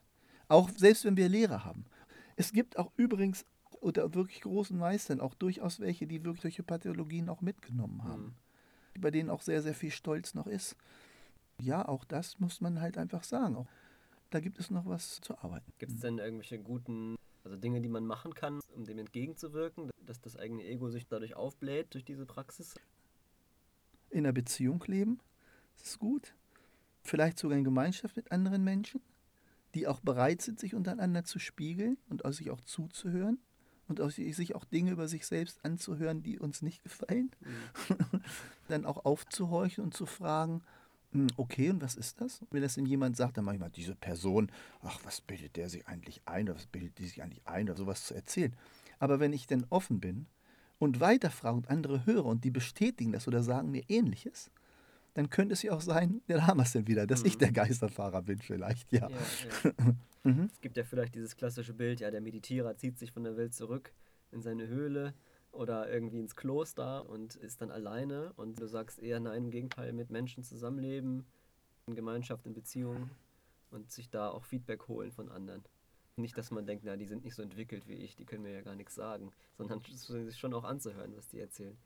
Auch 0.49 0.71
selbst 0.71 1.05
wenn 1.05 1.17
wir 1.17 1.29
Lehrer 1.29 1.65
haben. 1.65 1.85
Es 2.37 2.53
gibt 2.53 2.79
auch 2.79 2.91
übrigens 2.97 3.45
unter 3.81 4.15
wirklich 4.15 4.43
großen 4.43 4.79
Meistern 4.79 5.21
auch 5.21 5.35
durchaus 5.35 5.81
welche, 5.81 6.07
die 6.07 6.25
wirklich 6.25 6.43
solche 6.43 6.63
Pathologien 6.63 7.29
auch 7.29 7.41
mitgenommen 7.41 8.05
haben. 8.05 8.37
Mhm. 8.95 9.01
Bei 9.01 9.11
denen 9.11 9.31
auch 9.31 9.41
sehr, 9.41 9.63
sehr 9.63 9.75
viel 9.75 9.91
Stolz 9.91 10.35
noch 10.35 10.47
ist. 10.47 10.77
Ja, 11.59 11.87
auch 11.87 12.05
das 12.05 12.39
muss 12.39 12.61
man 12.61 12.81
halt 12.81 12.99
einfach 12.99 13.25
sagen. 13.25 13.57
Auch 13.57 13.67
da 14.31 14.41
gibt 14.41 14.59
es 14.59 14.71
noch 14.71 14.87
was 14.87 15.21
zu 15.21 15.37
arbeiten. 15.39 15.73
Gibt 15.79 15.93
es 15.93 16.01
denn 16.01 16.19
irgendwelche 16.19 16.59
guten, 16.59 17.17
also 17.45 17.57
Dinge, 17.57 17.81
die 17.81 17.89
man 17.89 18.07
machen 18.07 18.35
kann, 18.35 18.61
um 18.75 18.85
dem 18.85 18.99
entgegenzuwirken, 18.99 19.91
dass 20.07 20.21
das 20.21 20.37
eigene 20.37 20.65
Ego 20.65 20.91
sich 20.91 21.07
dadurch 21.07 21.35
aufbläht 21.35 21.95
durch 21.95 22.05
diese 22.05 22.27
Praxis? 22.27 22.75
In 24.11 24.21
einer 24.21 24.33
Beziehung 24.33 24.83
leben, 24.87 25.21
das 25.77 25.89
ist 25.89 25.99
gut. 25.99 26.35
Vielleicht 27.03 27.39
sogar 27.39 27.57
in 27.57 27.65
Gemeinschaft 27.65 28.17
mit 28.17 28.31
anderen 28.33 28.63
Menschen, 28.63 29.01
die 29.75 29.87
auch 29.87 30.01
bereit 30.01 30.43
sind, 30.43 30.61
sich 30.61 30.75
untereinander 30.75 31.25
zu 31.25 31.39
spiegeln 31.39 31.97
und 32.09 32.23
sich 32.35 32.51
auch 32.51 32.61
zuzuhören 32.61 33.39
und 33.91 34.01
auch, 34.01 34.11
sich 34.11 34.55
auch 34.55 34.65
Dinge 34.65 34.93
über 34.93 35.09
sich 35.09 35.27
selbst 35.27 35.63
anzuhören, 35.65 36.23
die 36.23 36.39
uns 36.39 36.63
nicht 36.63 36.83
gefallen. 36.83 37.31
Mhm. 37.41 38.21
Dann 38.69 38.87
auch 38.87 39.05
aufzuhorchen 39.05 39.85
und 39.85 39.95
zu 39.95 40.07
fragen, 40.07 40.63
hm, 41.13 41.27
okay, 41.37 41.71
und 41.71 41.83
was 41.83 41.97
ist 41.97 42.21
das? 42.21 42.41
Wenn 42.51 42.63
das 42.63 42.77
denn 42.77 42.87
jemand 42.87 43.17
sagt, 43.17 43.37
dann 43.37 43.45
manchmal 43.45 43.71
diese 43.71 43.97
Person, 43.97 44.53
ach, 44.83 45.01
was 45.03 45.21
bildet 45.21 45.57
der 45.57 45.69
sich 45.69 45.89
eigentlich 45.89 46.23
ein 46.25 46.49
oder 46.49 46.55
was 46.55 46.67
bildet 46.67 46.99
die 46.99 47.07
sich 47.07 47.21
eigentlich 47.21 47.47
ein 47.47 47.69
oder 47.69 47.77
sowas 47.77 48.05
zu 48.05 48.15
erzählen. 48.15 48.55
Aber 49.01 49.19
wenn 49.19 49.33
ich 49.33 49.49
denn 49.49 49.67
offen 49.71 49.99
bin 49.99 50.27
und 50.79 51.01
weiterfrage 51.01 51.57
und 51.57 51.69
andere 51.69 52.07
höre 52.07 52.27
und 52.27 52.45
die 52.45 52.53
bestätigen 52.53 53.11
das 53.11 53.27
oder 53.27 53.43
sagen 53.43 53.73
mir 53.73 53.83
ähnliches, 53.89 54.53
dann 55.15 55.31
könnte 55.31 55.55
es 55.55 55.63
ja 55.63 55.73
auch 55.73 55.81
sein, 55.81 56.23
ja, 56.27 56.37
da 56.37 56.47
haben 56.47 56.59
wir 56.59 56.65
es 56.65 56.73
denn 56.73 56.87
wieder, 56.87 57.07
dass 57.07 57.21
mhm. 57.21 57.27
ich 57.27 57.39
der 57.39 57.53
Geisterfahrer 57.53 58.23
bin 58.23 58.41
vielleicht, 58.41 58.93
ja. 58.93 59.09
ja, 59.09 59.17
ja. 59.65 59.95
mhm. 60.25 60.51
Es 60.53 60.61
gibt 60.61 60.77
ja 60.77 60.85
vielleicht 60.85 61.15
dieses 61.15 61.37
klassische 61.37 61.75
Bild, 61.75 62.01
ja, 62.01 62.11
der 62.11 62.21
Meditierer 62.21 62.77
zieht 62.77 62.99
sich 62.99 63.13
von 63.13 63.25
der 63.25 63.37
Welt 63.37 63.55
zurück 63.55 63.93
in 64.31 64.43
seine 64.43 64.69
Höhle 64.69 65.15
oder 65.53 65.91
irgendwie 65.91 66.21
ins 66.21 66.37
Kloster 66.37 67.09
und 67.09 67.35
ist 67.35 67.61
dann 67.61 67.71
alleine 67.71 68.33
und 68.37 68.61
du 68.61 68.67
sagst 68.67 69.01
eher 69.01 69.21
nein, 69.21 69.45
im 69.45 69.51
Gegenteil, 69.51 69.93
mit 69.93 70.11
Menschen 70.11 70.45
zusammenleben, 70.45 71.27
in 71.87 71.95
Gemeinschaft, 71.95 72.47
in 72.47 72.55
Beziehungen 72.55 73.11
und 73.71 73.91
sich 73.91 74.11
da 74.11 74.31
auch 74.31 74.45
Feedback 74.45 74.89
holen 74.89 75.11
von 75.11 75.29
anderen. 75.29 75.65
Nicht, 76.17 76.37
dass 76.37 76.51
man 76.51 76.67
denkt, 76.67 76.85
na, 76.85 76.97
die 76.97 77.07
sind 77.07 77.25
nicht 77.25 77.35
so 77.35 77.43
entwickelt 77.43 77.89
wie 77.89 77.95
ich, 77.95 78.15
die 78.15 78.27
können 78.27 78.43
mir 78.43 78.53
ja 78.53 78.61
gar 78.63 78.75
nichts 78.75 78.95
sagen, 78.95 79.33
sondern 79.57 79.81
sich 79.83 80.39
schon 80.39 80.55
auch 80.55 80.65
anzuhören, 80.65 81.17
was 81.17 81.29
die 81.29 81.41
erzählen. 81.41 81.77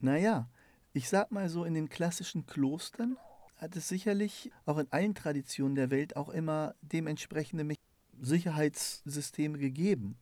Naja, 0.00 0.48
ich 0.92 1.08
sag 1.08 1.30
mal 1.30 1.48
so, 1.48 1.64
in 1.64 1.74
den 1.74 1.88
klassischen 1.88 2.46
Klostern 2.46 3.16
hat 3.56 3.76
es 3.76 3.88
sicherlich 3.88 4.50
auch 4.66 4.78
in 4.78 4.86
allen 4.90 5.14
Traditionen 5.14 5.74
der 5.74 5.90
Welt 5.90 6.16
auch 6.16 6.28
immer 6.28 6.74
dementsprechende 6.82 7.74
Sicherheitssysteme 8.20 9.58
gegeben. 9.58 10.16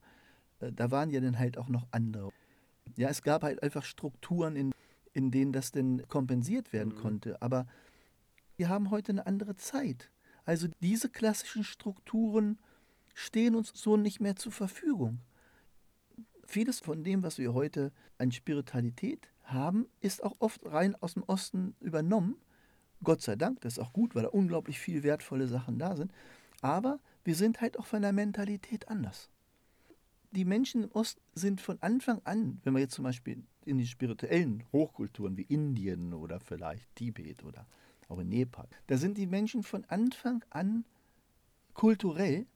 Äh, 0.60 0.72
da 0.72 0.90
waren 0.90 1.10
ja 1.10 1.20
dann 1.20 1.38
halt 1.38 1.58
auch 1.58 1.68
noch 1.68 1.86
andere. 1.90 2.32
Ja, 2.96 3.08
es 3.08 3.22
gab 3.22 3.42
halt 3.42 3.62
einfach 3.62 3.84
Strukturen, 3.84 4.56
in, 4.56 4.72
in 5.12 5.30
denen 5.30 5.52
das 5.52 5.72
denn 5.72 6.06
kompensiert 6.08 6.72
werden 6.72 6.94
mhm. 6.94 7.00
konnte. 7.00 7.42
Aber 7.42 7.66
wir 8.56 8.68
haben 8.68 8.90
heute 8.90 9.12
eine 9.12 9.26
andere 9.26 9.56
Zeit. 9.56 10.10
Also 10.44 10.68
diese 10.80 11.08
klassischen 11.08 11.64
Strukturen 11.64 12.58
stehen 13.14 13.54
uns 13.54 13.72
so 13.74 13.96
nicht 13.96 14.20
mehr 14.20 14.36
zur 14.36 14.52
Verfügung. 14.52 15.20
Vieles 16.46 16.80
von 16.80 17.02
dem, 17.02 17.22
was 17.22 17.38
wir 17.38 17.54
heute 17.54 17.92
an 18.18 18.30
Spiritualität 18.30 19.30
haben, 19.44 19.86
ist 20.00 20.22
auch 20.22 20.36
oft 20.38 20.60
rein 20.64 20.96
aus 21.00 21.14
dem 21.14 21.22
Osten 21.24 21.74
übernommen. 21.80 22.36
Gott 23.02 23.20
sei 23.20 23.36
Dank, 23.36 23.60
das 23.60 23.74
ist 23.74 23.78
auch 23.78 23.92
gut, 23.92 24.14
weil 24.14 24.22
da 24.22 24.28
unglaublich 24.28 24.78
viele 24.78 25.02
wertvolle 25.02 25.46
Sachen 25.46 25.78
da 25.78 25.96
sind. 25.96 26.12
Aber 26.62 26.98
wir 27.24 27.34
sind 27.34 27.60
halt 27.60 27.78
auch 27.78 27.86
von 27.86 28.02
der 28.02 28.12
Mentalität 28.12 28.88
anders. 28.88 29.30
Die 30.30 30.44
Menschen 30.44 30.84
im 30.84 30.90
Osten 30.92 31.20
sind 31.34 31.60
von 31.60 31.80
Anfang 31.82 32.20
an, 32.24 32.60
wenn 32.64 32.74
wir 32.74 32.80
jetzt 32.80 32.94
zum 32.94 33.04
Beispiel 33.04 33.44
in 33.64 33.78
die 33.78 33.86
spirituellen 33.86 34.64
Hochkulturen 34.72 35.36
wie 35.36 35.42
Indien 35.42 36.12
oder 36.12 36.40
vielleicht 36.40 36.94
Tibet 36.96 37.44
oder 37.44 37.66
auch 38.08 38.18
in 38.18 38.28
Nepal, 38.28 38.68
da 38.86 38.96
sind 38.96 39.16
die 39.16 39.26
Menschen 39.26 39.62
von 39.62 39.84
Anfang 39.84 40.44
an 40.50 40.84
kulturell 41.72 42.46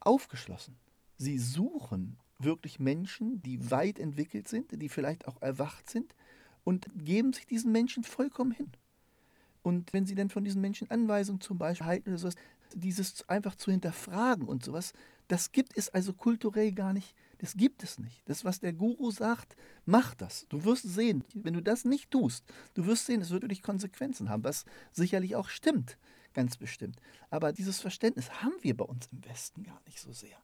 aufgeschlossen. 0.00 0.76
Sie 1.16 1.38
suchen 1.38 2.18
wirklich 2.38 2.78
Menschen, 2.78 3.42
die 3.42 3.70
weit 3.70 3.98
entwickelt 3.98 4.48
sind, 4.48 4.70
die 4.80 4.88
vielleicht 4.88 5.26
auch 5.26 5.40
erwacht 5.40 5.88
sind 5.90 6.14
und 6.64 6.86
geben 6.96 7.32
sich 7.32 7.46
diesen 7.46 7.72
Menschen 7.72 8.02
vollkommen 8.02 8.52
hin. 8.52 8.72
Und 9.62 9.92
wenn 9.92 10.06
sie 10.06 10.14
dann 10.14 10.28
von 10.28 10.44
diesen 10.44 10.60
Menschen 10.60 10.90
Anweisungen 10.90 11.40
zum 11.40 11.58
Beispiel 11.58 11.86
halten 11.86 12.10
oder 12.10 12.18
sowas, 12.18 12.34
dieses 12.74 13.26
einfach 13.28 13.54
zu 13.54 13.70
hinterfragen 13.70 14.46
und 14.46 14.64
sowas, 14.64 14.92
das 15.28 15.52
gibt 15.52 15.76
es 15.76 15.88
also 15.88 16.12
kulturell 16.12 16.72
gar 16.72 16.92
nicht. 16.92 17.14
Das 17.38 17.54
gibt 17.54 17.82
es 17.82 17.98
nicht. 17.98 18.22
Das, 18.26 18.44
was 18.44 18.60
der 18.60 18.72
Guru 18.72 19.10
sagt, 19.10 19.56
mach 19.86 20.14
das. 20.14 20.46
Du 20.48 20.64
wirst 20.64 20.82
sehen, 20.82 21.24
wenn 21.34 21.54
du 21.54 21.62
das 21.62 21.84
nicht 21.84 22.10
tust, 22.10 22.44
du 22.74 22.86
wirst 22.86 23.06
sehen, 23.06 23.20
es 23.20 23.30
wird 23.30 23.50
dich 23.50 23.62
Konsequenzen 23.62 24.28
haben, 24.28 24.44
was 24.44 24.64
sicherlich 24.92 25.36
auch 25.36 25.48
stimmt, 25.48 25.98
ganz 26.34 26.56
bestimmt. 26.56 27.00
Aber 27.30 27.52
dieses 27.52 27.80
Verständnis 27.80 28.42
haben 28.42 28.54
wir 28.60 28.76
bei 28.76 28.84
uns 28.84 29.08
im 29.12 29.24
Westen 29.24 29.62
gar 29.62 29.80
nicht 29.86 30.00
so 30.00 30.12
sehr. 30.12 30.36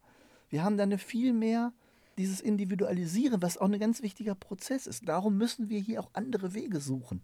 Wir 0.49 0.65
haben 0.65 0.77
da 0.77 0.83
eine 0.83 0.99
viel 0.99 1.33
mehr 1.33 1.73
dieses 2.21 2.41
Individualisieren, 2.41 3.43
was 3.43 3.59
auch 3.59 3.67
ein 3.67 3.79
ganz 3.79 4.03
wichtiger 4.03 4.35
Prozess 4.35 4.87
ist. 4.87 5.09
Darum 5.09 5.37
müssen 5.37 5.69
wir 5.69 5.81
hier 5.81 6.01
auch 6.01 6.11
andere 6.13 6.55
Wege 6.55 6.81
suchen. 6.81 7.23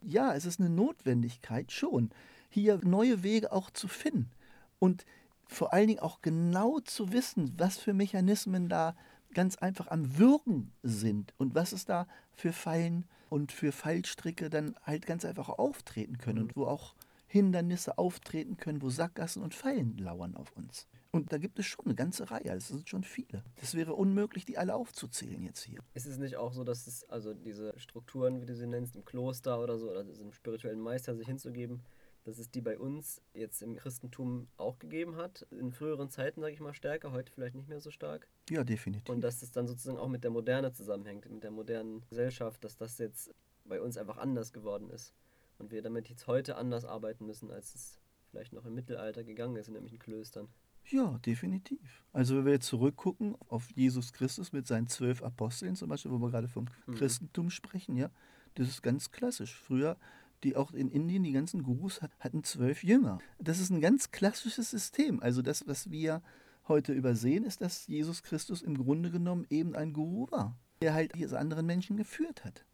Ja, 0.00 0.34
es 0.34 0.44
ist 0.44 0.60
eine 0.60 0.70
Notwendigkeit 0.70 1.72
schon 1.72 2.10
hier 2.48 2.80
neue 2.82 3.22
Wege 3.22 3.52
auch 3.52 3.70
zu 3.70 3.88
finden 3.88 4.30
und 4.78 5.04
vor 5.46 5.72
allen 5.72 5.88
Dingen 5.88 6.00
auch 6.00 6.20
genau 6.22 6.80
zu 6.80 7.12
wissen, 7.12 7.54
was 7.56 7.78
für 7.78 7.94
Mechanismen 7.94 8.68
da 8.68 8.96
ganz 9.34 9.56
einfach 9.56 9.88
am 9.88 10.18
Wirken 10.18 10.72
sind 10.82 11.34
und 11.38 11.54
was 11.54 11.72
es 11.72 11.84
da 11.84 12.06
für 12.32 12.52
Fallen 12.52 13.06
und 13.28 13.52
für 13.52 13.72
Fallstricke 13.72 14.50
dann 14.50 14.74
halt 14.82 15.06
ganz 15.06 15.24
einfach 15.24 15.48
auftreten 15.48 16.18
können 16.18 16.42
und 16.42 16.56
wo 16.56 16.66
auch 16.66 16.94
Hindernisse 17.26 17.98
auftreten 17.98 18.56
können, 18.56 18.80
wo 18.80 18.88
Sackgassen 18.88 19.42
und 19.42 19.54
Fallen 19.54 19.98
lauern 19.98 20.34
auf 20.34 20.56
uns. 20.56 20.86
Und 21.10 21.32
da 21.32 21.38
gibt 21.38 21.58
es 21.58 21.66
schon 21.66 21.86
eine 21.86 21.94
ganze 21.94 22.30
Reihe, 22.30 22.52
es 22.52 22.68
sind 22.68 22.88
schon 22.88 23.02
viele. 23.02 23.42
Es 23.62 23.74
wäre 23.74 23.94
unmöglich, 23.94 24.44
die 24.44 24.58
alle 24.58 24.74
aufzuzählen 24.74 25.42
jetzt 25.42 25.62
hier. 25.62 25.80
Ist 25.94 26.06
es 26.06 26.18
nicht 26.18 26.36
auch 26.36 26.52
so, 26.52 26.64
dass 26.64 26.86
es 26.86 27.08
also 27.08 27.32
diese 27.32 27.72
Strukturen, 27.78 28.42
wie 28.42 28.46
du 28.46 28.54
sie 28.54 28.66
nennst, 28.66 28.94
im 28.94 29.04
Kloster 29.04 29.60
oder 29.60 29.78
so, 29.78 29.90
oder 29.90 30.04
diesem 30.04 30.32
spirituellen 30.32 30.80
Meister 30.80 31.16
sich 31.16 31.26
hinzugeben, 31.26 31.82
dass 32.24 32.38
es 32.38 32.50
die 32.50 32.60
bei 32.60 32.78
uns 32.78 33.22
jetzt 33.32 33.62
im 33.62 33.76
Christentum 33.76 34.48
auch 34.58 34.78
gegeben 34.78 35.16
hat. 35.16 35.46
In 35.50 35.72
früheren 35.72 36.10
Zeiten, 36.10 36.42
sage 36.42 36.52
ich 36.52 36.60
mal, 36.60 36.74
stärker, 36.74 37.10
heute 37.10 37.32
vielleicht 37.32 37.54
nicht 37.54 37.68
mehr 37.68 37.80
so 37.80 37.90
stark. 37.90 38.28
Ja, 38.50 38.62
definitiv. 38.62 39.08
Und 39.08 39.22
dass 39.22 39.40
es 39.40 39.50
dann 39.50 39.66
sozusagen 39.66 39.98
auch 39.98 40.08
mit 40.08 40.24
der 40.24 40.30
Moderne 40.30 40.72
zusammenhängt, 40.72 41.30
mit 41.30 41.42
der 41.42 41.50
modernen 41.50 42.04
Gesellschaft, 42.10 42.62
dass 42.64 42.76
das 42.76 42.98
jetzt 42.98 43.34
bei 43.64 43.80
uns 43.80 43.96
einfach 43.96 44.18
anders 44.18 44.52
geworden 44.52 44.90
ist. 44.90 45.14
Und 45.56 45.70
wir 45.70 45.80
damit 45.80 46.10
jetzt 46.10 46.26
heute 46.26 46.56
anders 46.56 46.84
arbeiten 46.84 47.24
müssen, 47.24 47.50
als 47.50 47.74
es 47.74 47.98
vielleicht 48.30 48.52
noch 48.52 48.66
im 48.66 48.74
Mittelalter 48.74 49.24
gegangen 49.24 49.56
ist, 49.56 49.70
nämlich 49.70 49.94
in 49.94 49.98
Klöstern. 49.98 50.48
Ja, 50.90 51.18
definitiv. 51.18 52.02
Also 52.12 52.36
wenn 52.36 52.46
wir 52.46 52.52
jetzt 52.52 52.66
zurückgucken 52.66 53.36
auf 53.48 53.70
Jesus 53.72 54.12
Christus 54.12 54.52
mit 54.52 54.66
seinen 54.66 54.88
zwölf 54.88 55.22
Aposteln 55.22 55.76
zum 55.76 55.88
Beispiel, 55.88 56.10
wo 56.10 56.18
wir 56.18 56.30
gerade 56.30 56.48
vom 56.48 56.66
mhm. 56.86 56.94
Christentum 56.94 57.50
sprechen, 57.50 57.96
ja, 57.96 58.10
das 58.54 58.68
ist 58.68 58.82
ganz 58.82 59.10
klassisch. 59.10 59.54
Früher 59.54 59.96
die 60.44 60.56
auch 60.56 60.72
in 60.72 60.90
Indien, 60.90 61.22
die 61.22 61.32
ganzen 61.32 61.62
Gurus 61.62 62.00
hatten 62.20 62.44
zwölf 62.44 62.84
Jünger. 62.84 63.18
Das 63.38 63.58
ist 63.58 63.70
ein 63.70 63.80
ganz 63.80 64.10
klassisches 64.10 64.70
System. 64.70 65.20
Also 65.20 65.42
das, 65.42 65.66
was 65.66 65.90
wir 65.90 66.22
heute 66.68 66.92
übersehen, 66.92 67.44
ist, 67.44 67.60
dass 67.60 67.86
Jesus 67.86 68.22
Christus 68.22 68.62
im 68.62 68.76
Grunde 68.76 69.10
genommen 69.10 69.46
eben 69.50 69.74
ein 69.74 69.92
Guru 69.92 70.30
war, 70.30 70.56
der 70.80 70.94
halt 70.94 71.14
diese 71.14 71.38
anderen 71.38 71.66
Menschen 71.66 71.96
geführt 71.96 72.44
hat. 72.44 72.64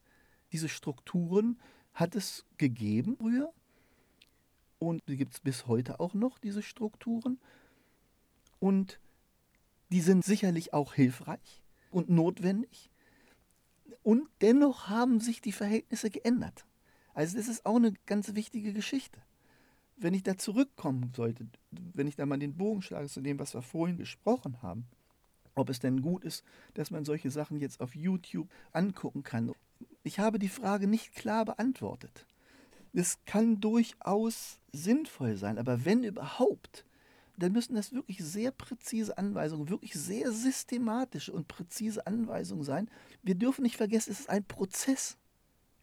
Diese 0.52 0.68
Strukturen 0.68 1.58
hat 1.94 2.14
es 2.14 2.44
gegeben 2.58 3.16
früher 3.18 3.52
und 4.78 5.02
die 5.08 5.16
gibt 5.16 5.34
es 5.34 5.40
bis 5.40 5.66
heute 5.66 6.00
auch 6.00 6.14
noch, 6.14 6.38
diese 6.38 6.62
Strukturen. 6.62 7.38
Und 8.64 8.98
die 9.90 10.00
sind 10.00 10.24
sicherlich 10.24 10.72
auch 10.72 10.94
hilfreich 10.94 11.62
und 11.90 12.08
notwendig. 12.08 12.88
Und 14.02 14.26
dennoch 14.40 14.88
haben 14.88 15.20
sich 15.20 15.42
die 15.42 15.52
Verhältnisse 15.52 16.08
geändert. 16.08 16.64
Also 17.12 17.36
das 17.36 17.46
ist 17.46 17.66
auch 17.66 17.76
eine 17.76 17.92
ganz 18.06 18.34
wichtige 18.34 18.72
Geschichte. 18.72 19.20
Wenn 19.98 20.14
ich 20.14 20.22
da 20.22 20.38
zurückkommen 20.38 21.12
sollte, 21.14 21.46
wenn 21.92 22.06
ich 22.06 22.16
da 22.16 22.24
mal 22.24 22.38
den 22.38 22.56
Bogen 22.56 22.80
schlage 22.80 23.08
zu 23.08 23.20
dem, 23.20 23.38
was 23.38 23.52
wir 23.52 23.60
vorhin 23.60 23.98
gesprochen 23.98 24.62
haben, 24.62 24.86
ob 25.54 25.68
es 25.68 25.78
denn 25.80 26.00
gut 26.00 26.24
ist, 26.24 26.42
dass 26.72 26.90
man 26.90 27.04
solche 27.04 27.30
Sachen 27.30 27.58
jetzt 27.58 27.82
auf 27.82 27.94
YouTube 27.94 28.48
angucken 28.72 29.24
kann. 29.24 29.52
Ich 30.04 30.20
habe 30.20 30.38
die 30.38 30.48
Frage 30.48 30.86
nicht 30.86 31.14
klar 31.14 31.44
beantwortet. 31.44 32.24
Das 32.94 33.18
kann 33.26 33.60
durchaus 33.60 34.58
sinnvoll 34.72 35.36
sein, 35.36 35.58
aber 35.58 35.84
wenn 35.84 36.02
überhaupt, 36.02 36.86
dann 37.36 37.52
müssen 37.52 37.74
das 37.74 37.92
wirklich 37.92 38.18
sehr 38.18 38.50
präzise 38.50 39.16
Anweisungen, 39.18 39.68
wirklich 39.68 39.94
sehr 39.94 40.32
systematische 40.32 41.32
und 41.32 41.48
präzise 41.48 42.06
Anweisungen 42.06 42.64
sein. 42.64 42.90
Wir 43.22 43.34
dürfen 43.34 43.62
nicht 43.62 43.76
vergessen, 43.76 44.12
es 44.12 44.20
ist 44.20 44.30
ein 44.30 44.44
Prozess, 44.44 45.16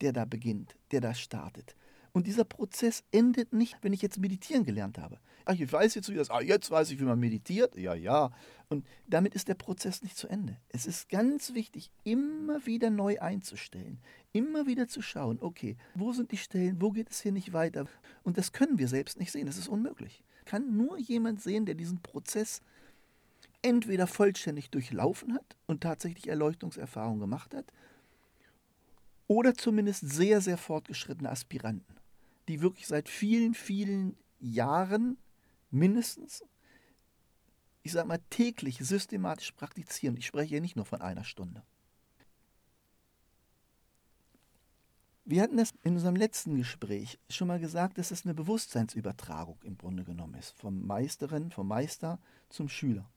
der 0.01 0.13
da 0.13 0.25
beginnt, 0.25 0.75
der 0.91 1.01
da 1.01 1.13
startet. 1.13 1.75
Und 2.13 2.27
dieser 2.27 2.43
Prozess 2.43 3.03
endet 3.11 3.53
nicht, 3.53 3.77
wenn 3.81 3.93
ich 3.93 4.01
jetzt 4.01 4.19
meditieren 4.19 4.65
gelernt 4.65 4.97
habe. 4.97 5.19
Ach, 5.45 5.53
ich 5.53 5.71
weiß 5.71 5.95
jetzt, 5.95 6.09
wie 6.09 6.15
das, 6.15 6.29
ah, 6.29 6.41
jetzt 6.41 6.69
weiß 6.69 6.91
ich, 6.91 6.99
wie 6.99 7.05
man 7.05 7.19
meditiert. 7.19 7.75
Ja, 7.77 7.93
ja. 7.93 8.31
Und 8.69 8.85
damit 9.07 9.33
ist 9.33 9.47
der 9.47 9.55
Prozess 9.55 10.01
nicht 10.01 10.17
zu 10.17 10.27
Ende. 10.27 10.57
Es 10.69 10.85
ist 10.85 11.09
ganz 11.09 11.53
wichtig, 11.53 11.89
immer 12.03 12.65
wieder 12.65 12.89
neu 12.89 13.19
einzustellen. 13.19 13.99
Immer 14.33 14.67
wieder 14.67 14.87
zu 14.87 15.01
schauen, 15.01 15.39
okay, 15.41 15.77
wo 15.95 16.11
sind 16.11 16.31
die 16.31 16.37
Stellen, 16.37 16.81
wo 16.81 16.91
geht 16.91 17.09
es 17.09 17.21
hier 17.21 17.31
nicht 17.31 17.53
weiter? 17.53 17.85
Und 18.23 18.37
das 18.37 18.51
können 18.51 18.77
wir 18.77 18.87
selbst 18.87 19.19
nicht 19.19 19.31
sehen. 19.31 19.45
Das 19.45 19.57
ist 19.57 19.67
unmöglich. 19.67 20.23
Kann 20.45 20.75
nur 20.75 20.97
jemand 20.97 21.41
sehen, 21.41 21.65
der 21.65 21.75
diesen 21.75 22.01
Prozess 22.01 22.61
entweder 23.61 24.07
vollständig 24.07 24.69
durchlaufen 24.69 25.33
hat 25.33 25.55
und 25.67 25.81
tatsächlich 25.81 26.27
Erleuchtungserfahrung 26.27 27.19
gemacht 27.19 27.53
hat, 27.53 27.65
oder 29.27 29.53
zumindest 29.53 30.09
sehr, 30.09 30.41
sehr 30.41 30.57
fortgeschrittene 30.57 31.29
Aspiranten 31.29 32.01
die 32.47 32.61
wirklich 32.61 32.87
seit 32.87 33.09
vielen, 33.09 33.53
vielen 33.53 34.17
Jahren 34.39 35.17
mindestens, 35.69 36.43
ich 37.83 37.93
sage 37.93 38.09
mal, 38.09 38.19
täglich 38.29 38.79
systematisch 38.79 39.53
praktizieren. 39.53 40.17
Ich 40.17 40.25
spreche 40.25 40.49
hier 40.49 40.61
nicht 40.61 40.75
nur 40.75 40.85
von 40.85 41.01
einer 41.01 41.23
Stunde. 41.23 41.63
Wir 45.31 45.43
hatten 45.43 45.55
das 45.55 45.73
in 45.83 45.93
unserem 45.93 46.17
letzten 46.17 46.57
Gespräch 46.57 47.17
schon 47.29 47.47
mal 47.47 47.57
gesagt, 47.57 47.97
dass 47.97 48.11
es 48.11 48.25
eine 48.25 48.33
Bewusstseinsübertragung 48.33 49.57
im 49.63 49.77
Grunde 49.77 50.03
genommen 50.03 50.33
ist, 50.33 50.51
vom 50.59 50.85
Meisterin, 50.85 51.51
vom 51.51 51.69
Meister 51.69 52.19
zum 52.49 52.67
Schüler. 52.67 53.09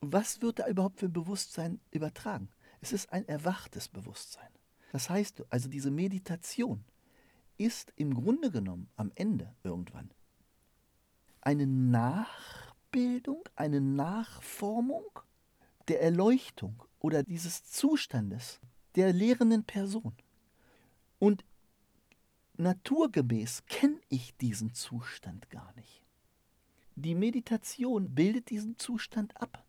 Was 0.00 0.42
wird 0.42 0.58
da 0.58 0.66
überhaupt 0.66 0.98
für 0.98 1.06
ein 1.06 1.12
Bewusstsein 1.12 1.78
übertragen? 1.92 2.48
Es 2.80 2.92
ist 2.92 3.12
ein 3.12 3.28
erwachtes 3.28 3.86
Bewusstsein. 3.86 4.48
Das 4.90 5.08
heißt, 5.08 5.44
also 5.50 5.68
diese 5.68 5.92
Meditation 5.92 6.82
ist 7.58 7.92
im 7.94 8.12
Grunde 8.12 8.50
genommen 8.50 8.88
am 8.96 9.12
Ende 9.14 9.54
irgendwann 9.62 10.10
eine 11.42 11.68
Nachbildung, 11.68 13.44
eine 13.54 13.80
Nachformung 13.80 15.04
der 15.86 16.02
Erleuchtung 16.02 16.82
oder 16.98 17.22
dieses 17.22 17.70
Zustandes 17.70 18.58
der 18.96 19.12
lehrenden 19.12 19.62
Person. 19.62 20.16
Und 21.24 21.42
naturgemäß 22.58 23.64
kenne 23.64 23.98
ich 24.10 24.36
diesen 24.36 24.74
Zustand 24.74 25.48
gar 25.48 25.72
nicht. 25.74 26.02
Die 26.96 27.14
Meditation 27.14 28.14
bildet 28.14 28.50
diesen 28.50 28.76
Zustand 28.76 29.34
ab. 29.40 29.64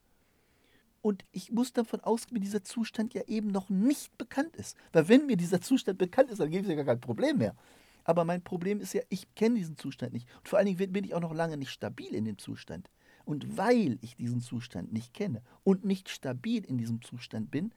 Und 1.02 1.24
ich 1.32 1.54
muss 1.54 1.72
davon 1.72 2.02
ausgehen, 2.02 2.42
dass 2.42 2.50
dieser 2.50 2.66
Zustand 2.66 3.14
ja 3.14 3.22
eben 3.28 3.48
noch 3.48 3.70
nicht 3.70 4.18
bekannt 4.18 4.58
ist. 4.58 4.76
Weil 4.92 5.08
wenn 5.08 5.28
mir 5.28 5.38
dieser 5.38 5.62
Zustand 5.62 5.98
bekannt 5.98 6.30
ist, 6.30 6.40
dann 6.40 6.52
gibt 6.52 6.66
es 6.66 6.70
ja 6.70 6.76
gar 6.76 6.84
kein 6.84 7.00
Problem 7.00 7.38
mehr. 7.38 7.56
Aber 8.04 8.26
mein 8.26 8.44
Problem 8.44 8.82
ist 8.82 8.92
ja, 8.94 9.04
ich 9.08 9.34
kenne 9.36 9.56
diesen 9.56 9.78
Zustand 9.78 10.12
nicht. 10.12 10.28
Und 10.40 10.50
vor 10.50 10.60
allen 10.60 10.66
Dingen 10.66 10.92
bin 10.92 11.06
ich 11.06 11.14
auch 11.14 11.22
noch 11.22 11.34
lange 11.34 11.56
nicht 11.56 11.72
stabil 11.72 12.14
in 12.14 12.26
dem 12.26 12.38
Zustand. 12.38 12.90
Und 13.24 13.56
weil 13.56 13.98
ich 14.02 14.18
diesen 14.18 14.42
Zustand 14.42 14.92
nicht 14.92 15.14
kenne 15.14 15.42
und 15.64 15.86
nicht 15.86 16.10
stabil 16.10 16.66
in 16.66 16.78
diesem 16.78 17.02
Zustand 17.02 17.50
bin, 17.50 17.72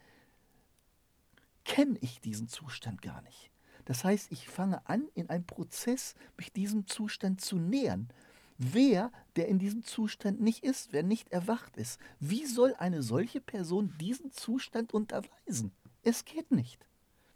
kenne 1.65 1.97
ich 2.01 2.21
diesen 2.21 2.49
Zustand 2.49 3.03
gar 3.03 3.23
nicht. 3.23 3.53
Das 3.89 4.05
heißt, 4.05 4.33
ich 4.33 4.51
fange 4.51 4.87
an, 4.87 5.09
in 5.15 5.31
einem 5.31 5.47
Prozess 5.47 6.15
mich 6.37 6.53
diesem 6.53 6.87
Zustand 6.87 7.41
zu 7.41 7.57
nähern. 7.57 8.11
Wer, 8.59 9.11
der 9.37 9.49
in 9.49 9.59
diesem 9.59 9.83
Zustand 9.83 10.43
nicht 10.43 10.63
ist, 10.63 10.93
wer 10.93 11.03
nicht 11.03 11.33
erwacht 11.33 11.79
ist, 11.79 11.99
wie 12.21 12.45
soll 12.45 12.75
eine 12.79 13.03
solche 13.03 13.41
Person 13.41 13.95
diesen 13.99 14.31
Zustand 14.31 14.93
unterweisen? 14.93 15.73
Es 16.03 16.27
geht 16.27 16.51
nicht. 16.51 16.87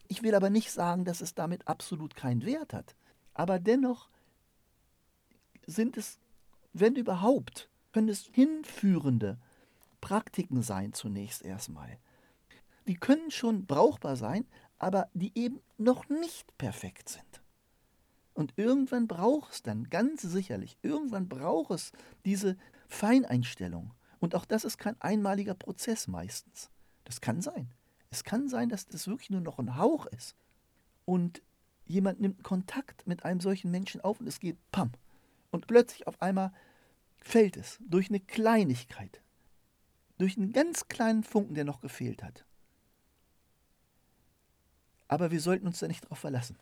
Ich 0.08 0.22
will 0.22 0.34
aber 0.34 0.50
nicht 0.50 0.72
sagen, 0.72 1.06
dass 1.06 1.22
es 1.22 1.34
damit 1.34 1.66
absolut 1.68 2.16
keinen 2.16 2.44
Wert 2.44 2.74
hat. 2.74 2.96
Aber 3.32 3.58
dennoch 3.58 4.10
sind 5.66 5.96
es, 5.96 6.18
wenn 6.74 6.96
überhaupt, 6.96 7.70
können 7.92 8.10
es 8.10 8.28
hinführende 8.30 9.38
Praktiken 10.02 10.60
sein 10.60 10.92
zunächst 10.92 11.40
erstmal. 11.46 11.96
Die 12.86 12.96
können 12.96 13.30
schon 13.30 13.64
brauchbar 13.64 14.16
sein, 14.16 14.44
aber 14.82 15.08
die 15.14 15.30
eben 15.38 15.60
noch 15.78 16.08
nicht 16.08 16.58
perfekt 16.58 17.08
sind. 17.08 17.40
Und 18.34 18.52
irgendwann 18.56 19.06
braucht 19.06 19.52
es 19.52 19.62
dann, 19.62 19.88
ganz 19.90 20.22
sicherlich, 20.22 20.76
irgendwann 20.82 21.28
braucht 21.28 21.70
es 21.70 21.92
diese 22.24 22.56
Feineinstellung. 22.88 23.94
Und 24.18 24.34
auch 24.34 24.44
das 24.44 24.64
ist 24.64 24.78
kein 24.78 25.00
einmaliger 25.00 25.54
Prozess 25.54 26.08
meistens. 26.08 26.68
Das 27.04 27.20
kann 27.20 27.40
sein. 27.40 27.70
Es 28.10 28.24
kann 28.24 28.48
sein, 28.48 28.68
dass 28.68 28.86
das 28.86 29.06
wirklich 29.06 29.30
nur 29.30 29.40
noch 29.40 29.60
ein 29.60 29.76
Hauch 29.76 30.06
ist. 30.06 30.34
Und 31.04 31.42
jemand 31.86 32.20
nimmt 32.20 32.42
Kontakt 32.42 33.06
mit 33.06 33.24
einem 33.24 33.40
solchen 33.40 33.70
Menschen 33.70 34.00
auf 34.00 34.18
und 34.18 34.26
es 34.26 34.40
geht 34.40 34.58
pam. 34.72 34.90
Und 35.52 35.68
plötzlich 35.68 36.08
auf 36.08 36.20
einmal 36.20 36.52
fällt 37.18 37.56
es 37.56 37.78
durch 37.86 38.08
eine 38.08 38.20
Kleinigkeit, 38.20 39.22
durch 40.18 40.36
einen 40.36 40.52
ganz 40.52 40.88
kleinen 40.88 41.22
Funken, 41.22 41.54
der 41.54 41.64
noch 41.64 41.80
gefehlt 41.80 42.24
hat. 42.24 42.44
Aber 45.12 45.30
wir 45.30 45.40
sollten 45.40 45.66
uns 45.66 45.78
da 45.78 45.88
nicht 45.88 46.08
drauf 46.08 46.18
verlassen. 46.18 46.56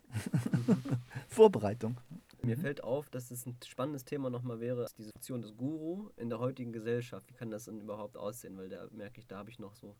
Vorbereitung. 1.28 1.98
Mir 2.42 2.56
fällt 2.56 2.82
auf, 2.82 3.08
dass 3.08 3.30
es 3.30 3.46
ein 3.46 3.56
spannendes 3.64 4.04
Thema 4.04 4.28
nochmal 4.28 4.58
wäre, 4.58 4.88
diese 4.98 5.10
Funktion 5.12 5.40
des 5.40 5.56
Guru 5.56 6.10
in 6.16 6.30
der 6.30 6.40
heutigen 6.40 6.72
Gesellschaft. 6.72 7.28
Wie 7.28 7.34
kann 7.34 7.52
das 7.52 7.66
denn 7.66 7.80
überhaupt 7.80 8.16
aussehen? 8.16 8.58
Weil 8.58 8.68
da 8.68 8.88
merke 8.90 9.20
ich, 9.20 9.28
da 9.28 9.38
habe 9.38 9.50
ich 9.50 9.60
noch 9.60 9.76
so 9.76 9.94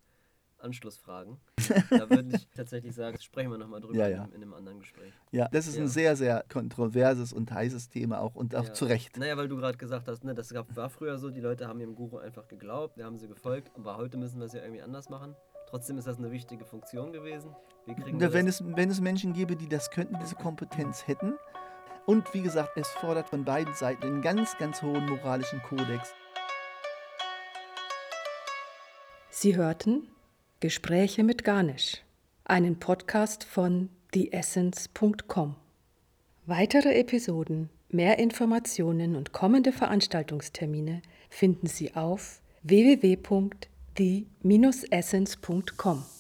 Anschlussfragen. 0.58 1.38
da 1.90 2.10
würde 2.10 2.34
ich 2.34 2.48
tatsächlich 2.48 2.92
sagen, 2.92 3.20
sprechen 3.20 3.52
wir 3.52 3.58
nochmal 3.58 3.82
drüber 3.82 3.94
ja, 3.94 4.08
ja. 4.08 4.24
In, 4.24 4.32
in, 4.32 4.42
einem 4.42 4.54
anderen 4.54 4.80
Gespräch. 4.80 5.12
Ja, 5.30 5.46
das 5.46 5.68
ist 5.68 5.76
ja. 5.76 5.82
ein 5.82 5.88
sehr, 5.88 6.16
sehr 6.16 6.44
kontroverses 6.48 7.32
und 7.32 7.52
heißes 7.52 7.88
Thema 7.88 8.20
auch 8.20 8.34
und 8.34 8.56
auch 8.56 8.72
zu 8.72 8.84
Recht. 8.84 9.16
Naja, 9.16 9.36
weil 9.36 9.46
du 9.46 9.56
gerade 9.56 9.78
gesagt 9.78 10.08
hast, 10.08 10.24
ne, 10.24 10.34
das 10.34 10.48
gab, 10.48 10.74
war 10.74 10.90
früher 10.90 11.18
so, 11.18 11.30
die 11.30 11.40
Leute 11.40 11.68
haben 11.68 11.78
ihrem 11.78 11.94
Guru 11.94 12.18
einfach 12.18 12.48
geglaubt, 12.48 12.96
wir 12.96 13.04
haben 13.04 13.16
sie 13.16 13.28
gefolgt, 13.28 13.70
aber 13.76 13.96
heute 13.96 14.16
müssen 14.16 14.40
wir 14.40 14.46
es 14.46 14.54
ja 14.54 14.62
irgendwie 14.62 14.82
anders 14.82 15.08
machen. 15.08 15.36
Trotzdem 15.70 15.98
ist 15.98 16.08
das 16.08 16.18
eine 16.18 16.32
wichtige 16.32 16.64
Funktion 16.64 17.12
gewesen. 17.12 17.54
Wir 17.86 18.32
wenn, 18.32 18.48
es, 18.48 18.60
wenn 18.64 18.90
es 18.90 19.00
Menschen 19.00 19.32
gäbe, 19.32 19.54
die 19.54 19.68
das 19.68 19.92
könnten, 19.92 20.18
diese 20.20 20.34
Kompetenz 20.34 21.06
hätten. 21.06 21.34
Und 22.06 22.34
wie 22.34 22.42
gesagt, 22.42 22.76
es 22.76 22.88
fordert 22.88 23.28
von 23.28 23.44
beiden 23.44 23.72
Seiten 23.74 24.04
einen 24.04 24.20
ganz, 24.20 24.58
ganz 24.58 24.82
hohen 24.82 25.06
moralischen 25.06 25.62
Kodex. 25.62 26.12
Sie 29.30 29.56
hörten 29.56 30.08
Gespräche 30.58 31.22
mit 31.22 31.44
Garnisch, 31.44 32.02
einen 32.44 32.80
Podcast 32.80 33.44
von 33.44 33.90
theessence.com. 34.10 35.54
Weitere 36.46 36.98
Episoden, 36.98 37.70
mehr 37.90 38.18
Informationen 38.18 39.14
und 39.14 39.30
kommende 39.30 39.70
Veranstaltungstermine 39.70 41.00
finden 41.28 41.68
Sie 41.68 41.94
auf 41.94 42.42
www.the-essence.com 42.64 43.79
die-essence.com. 44.00 46.19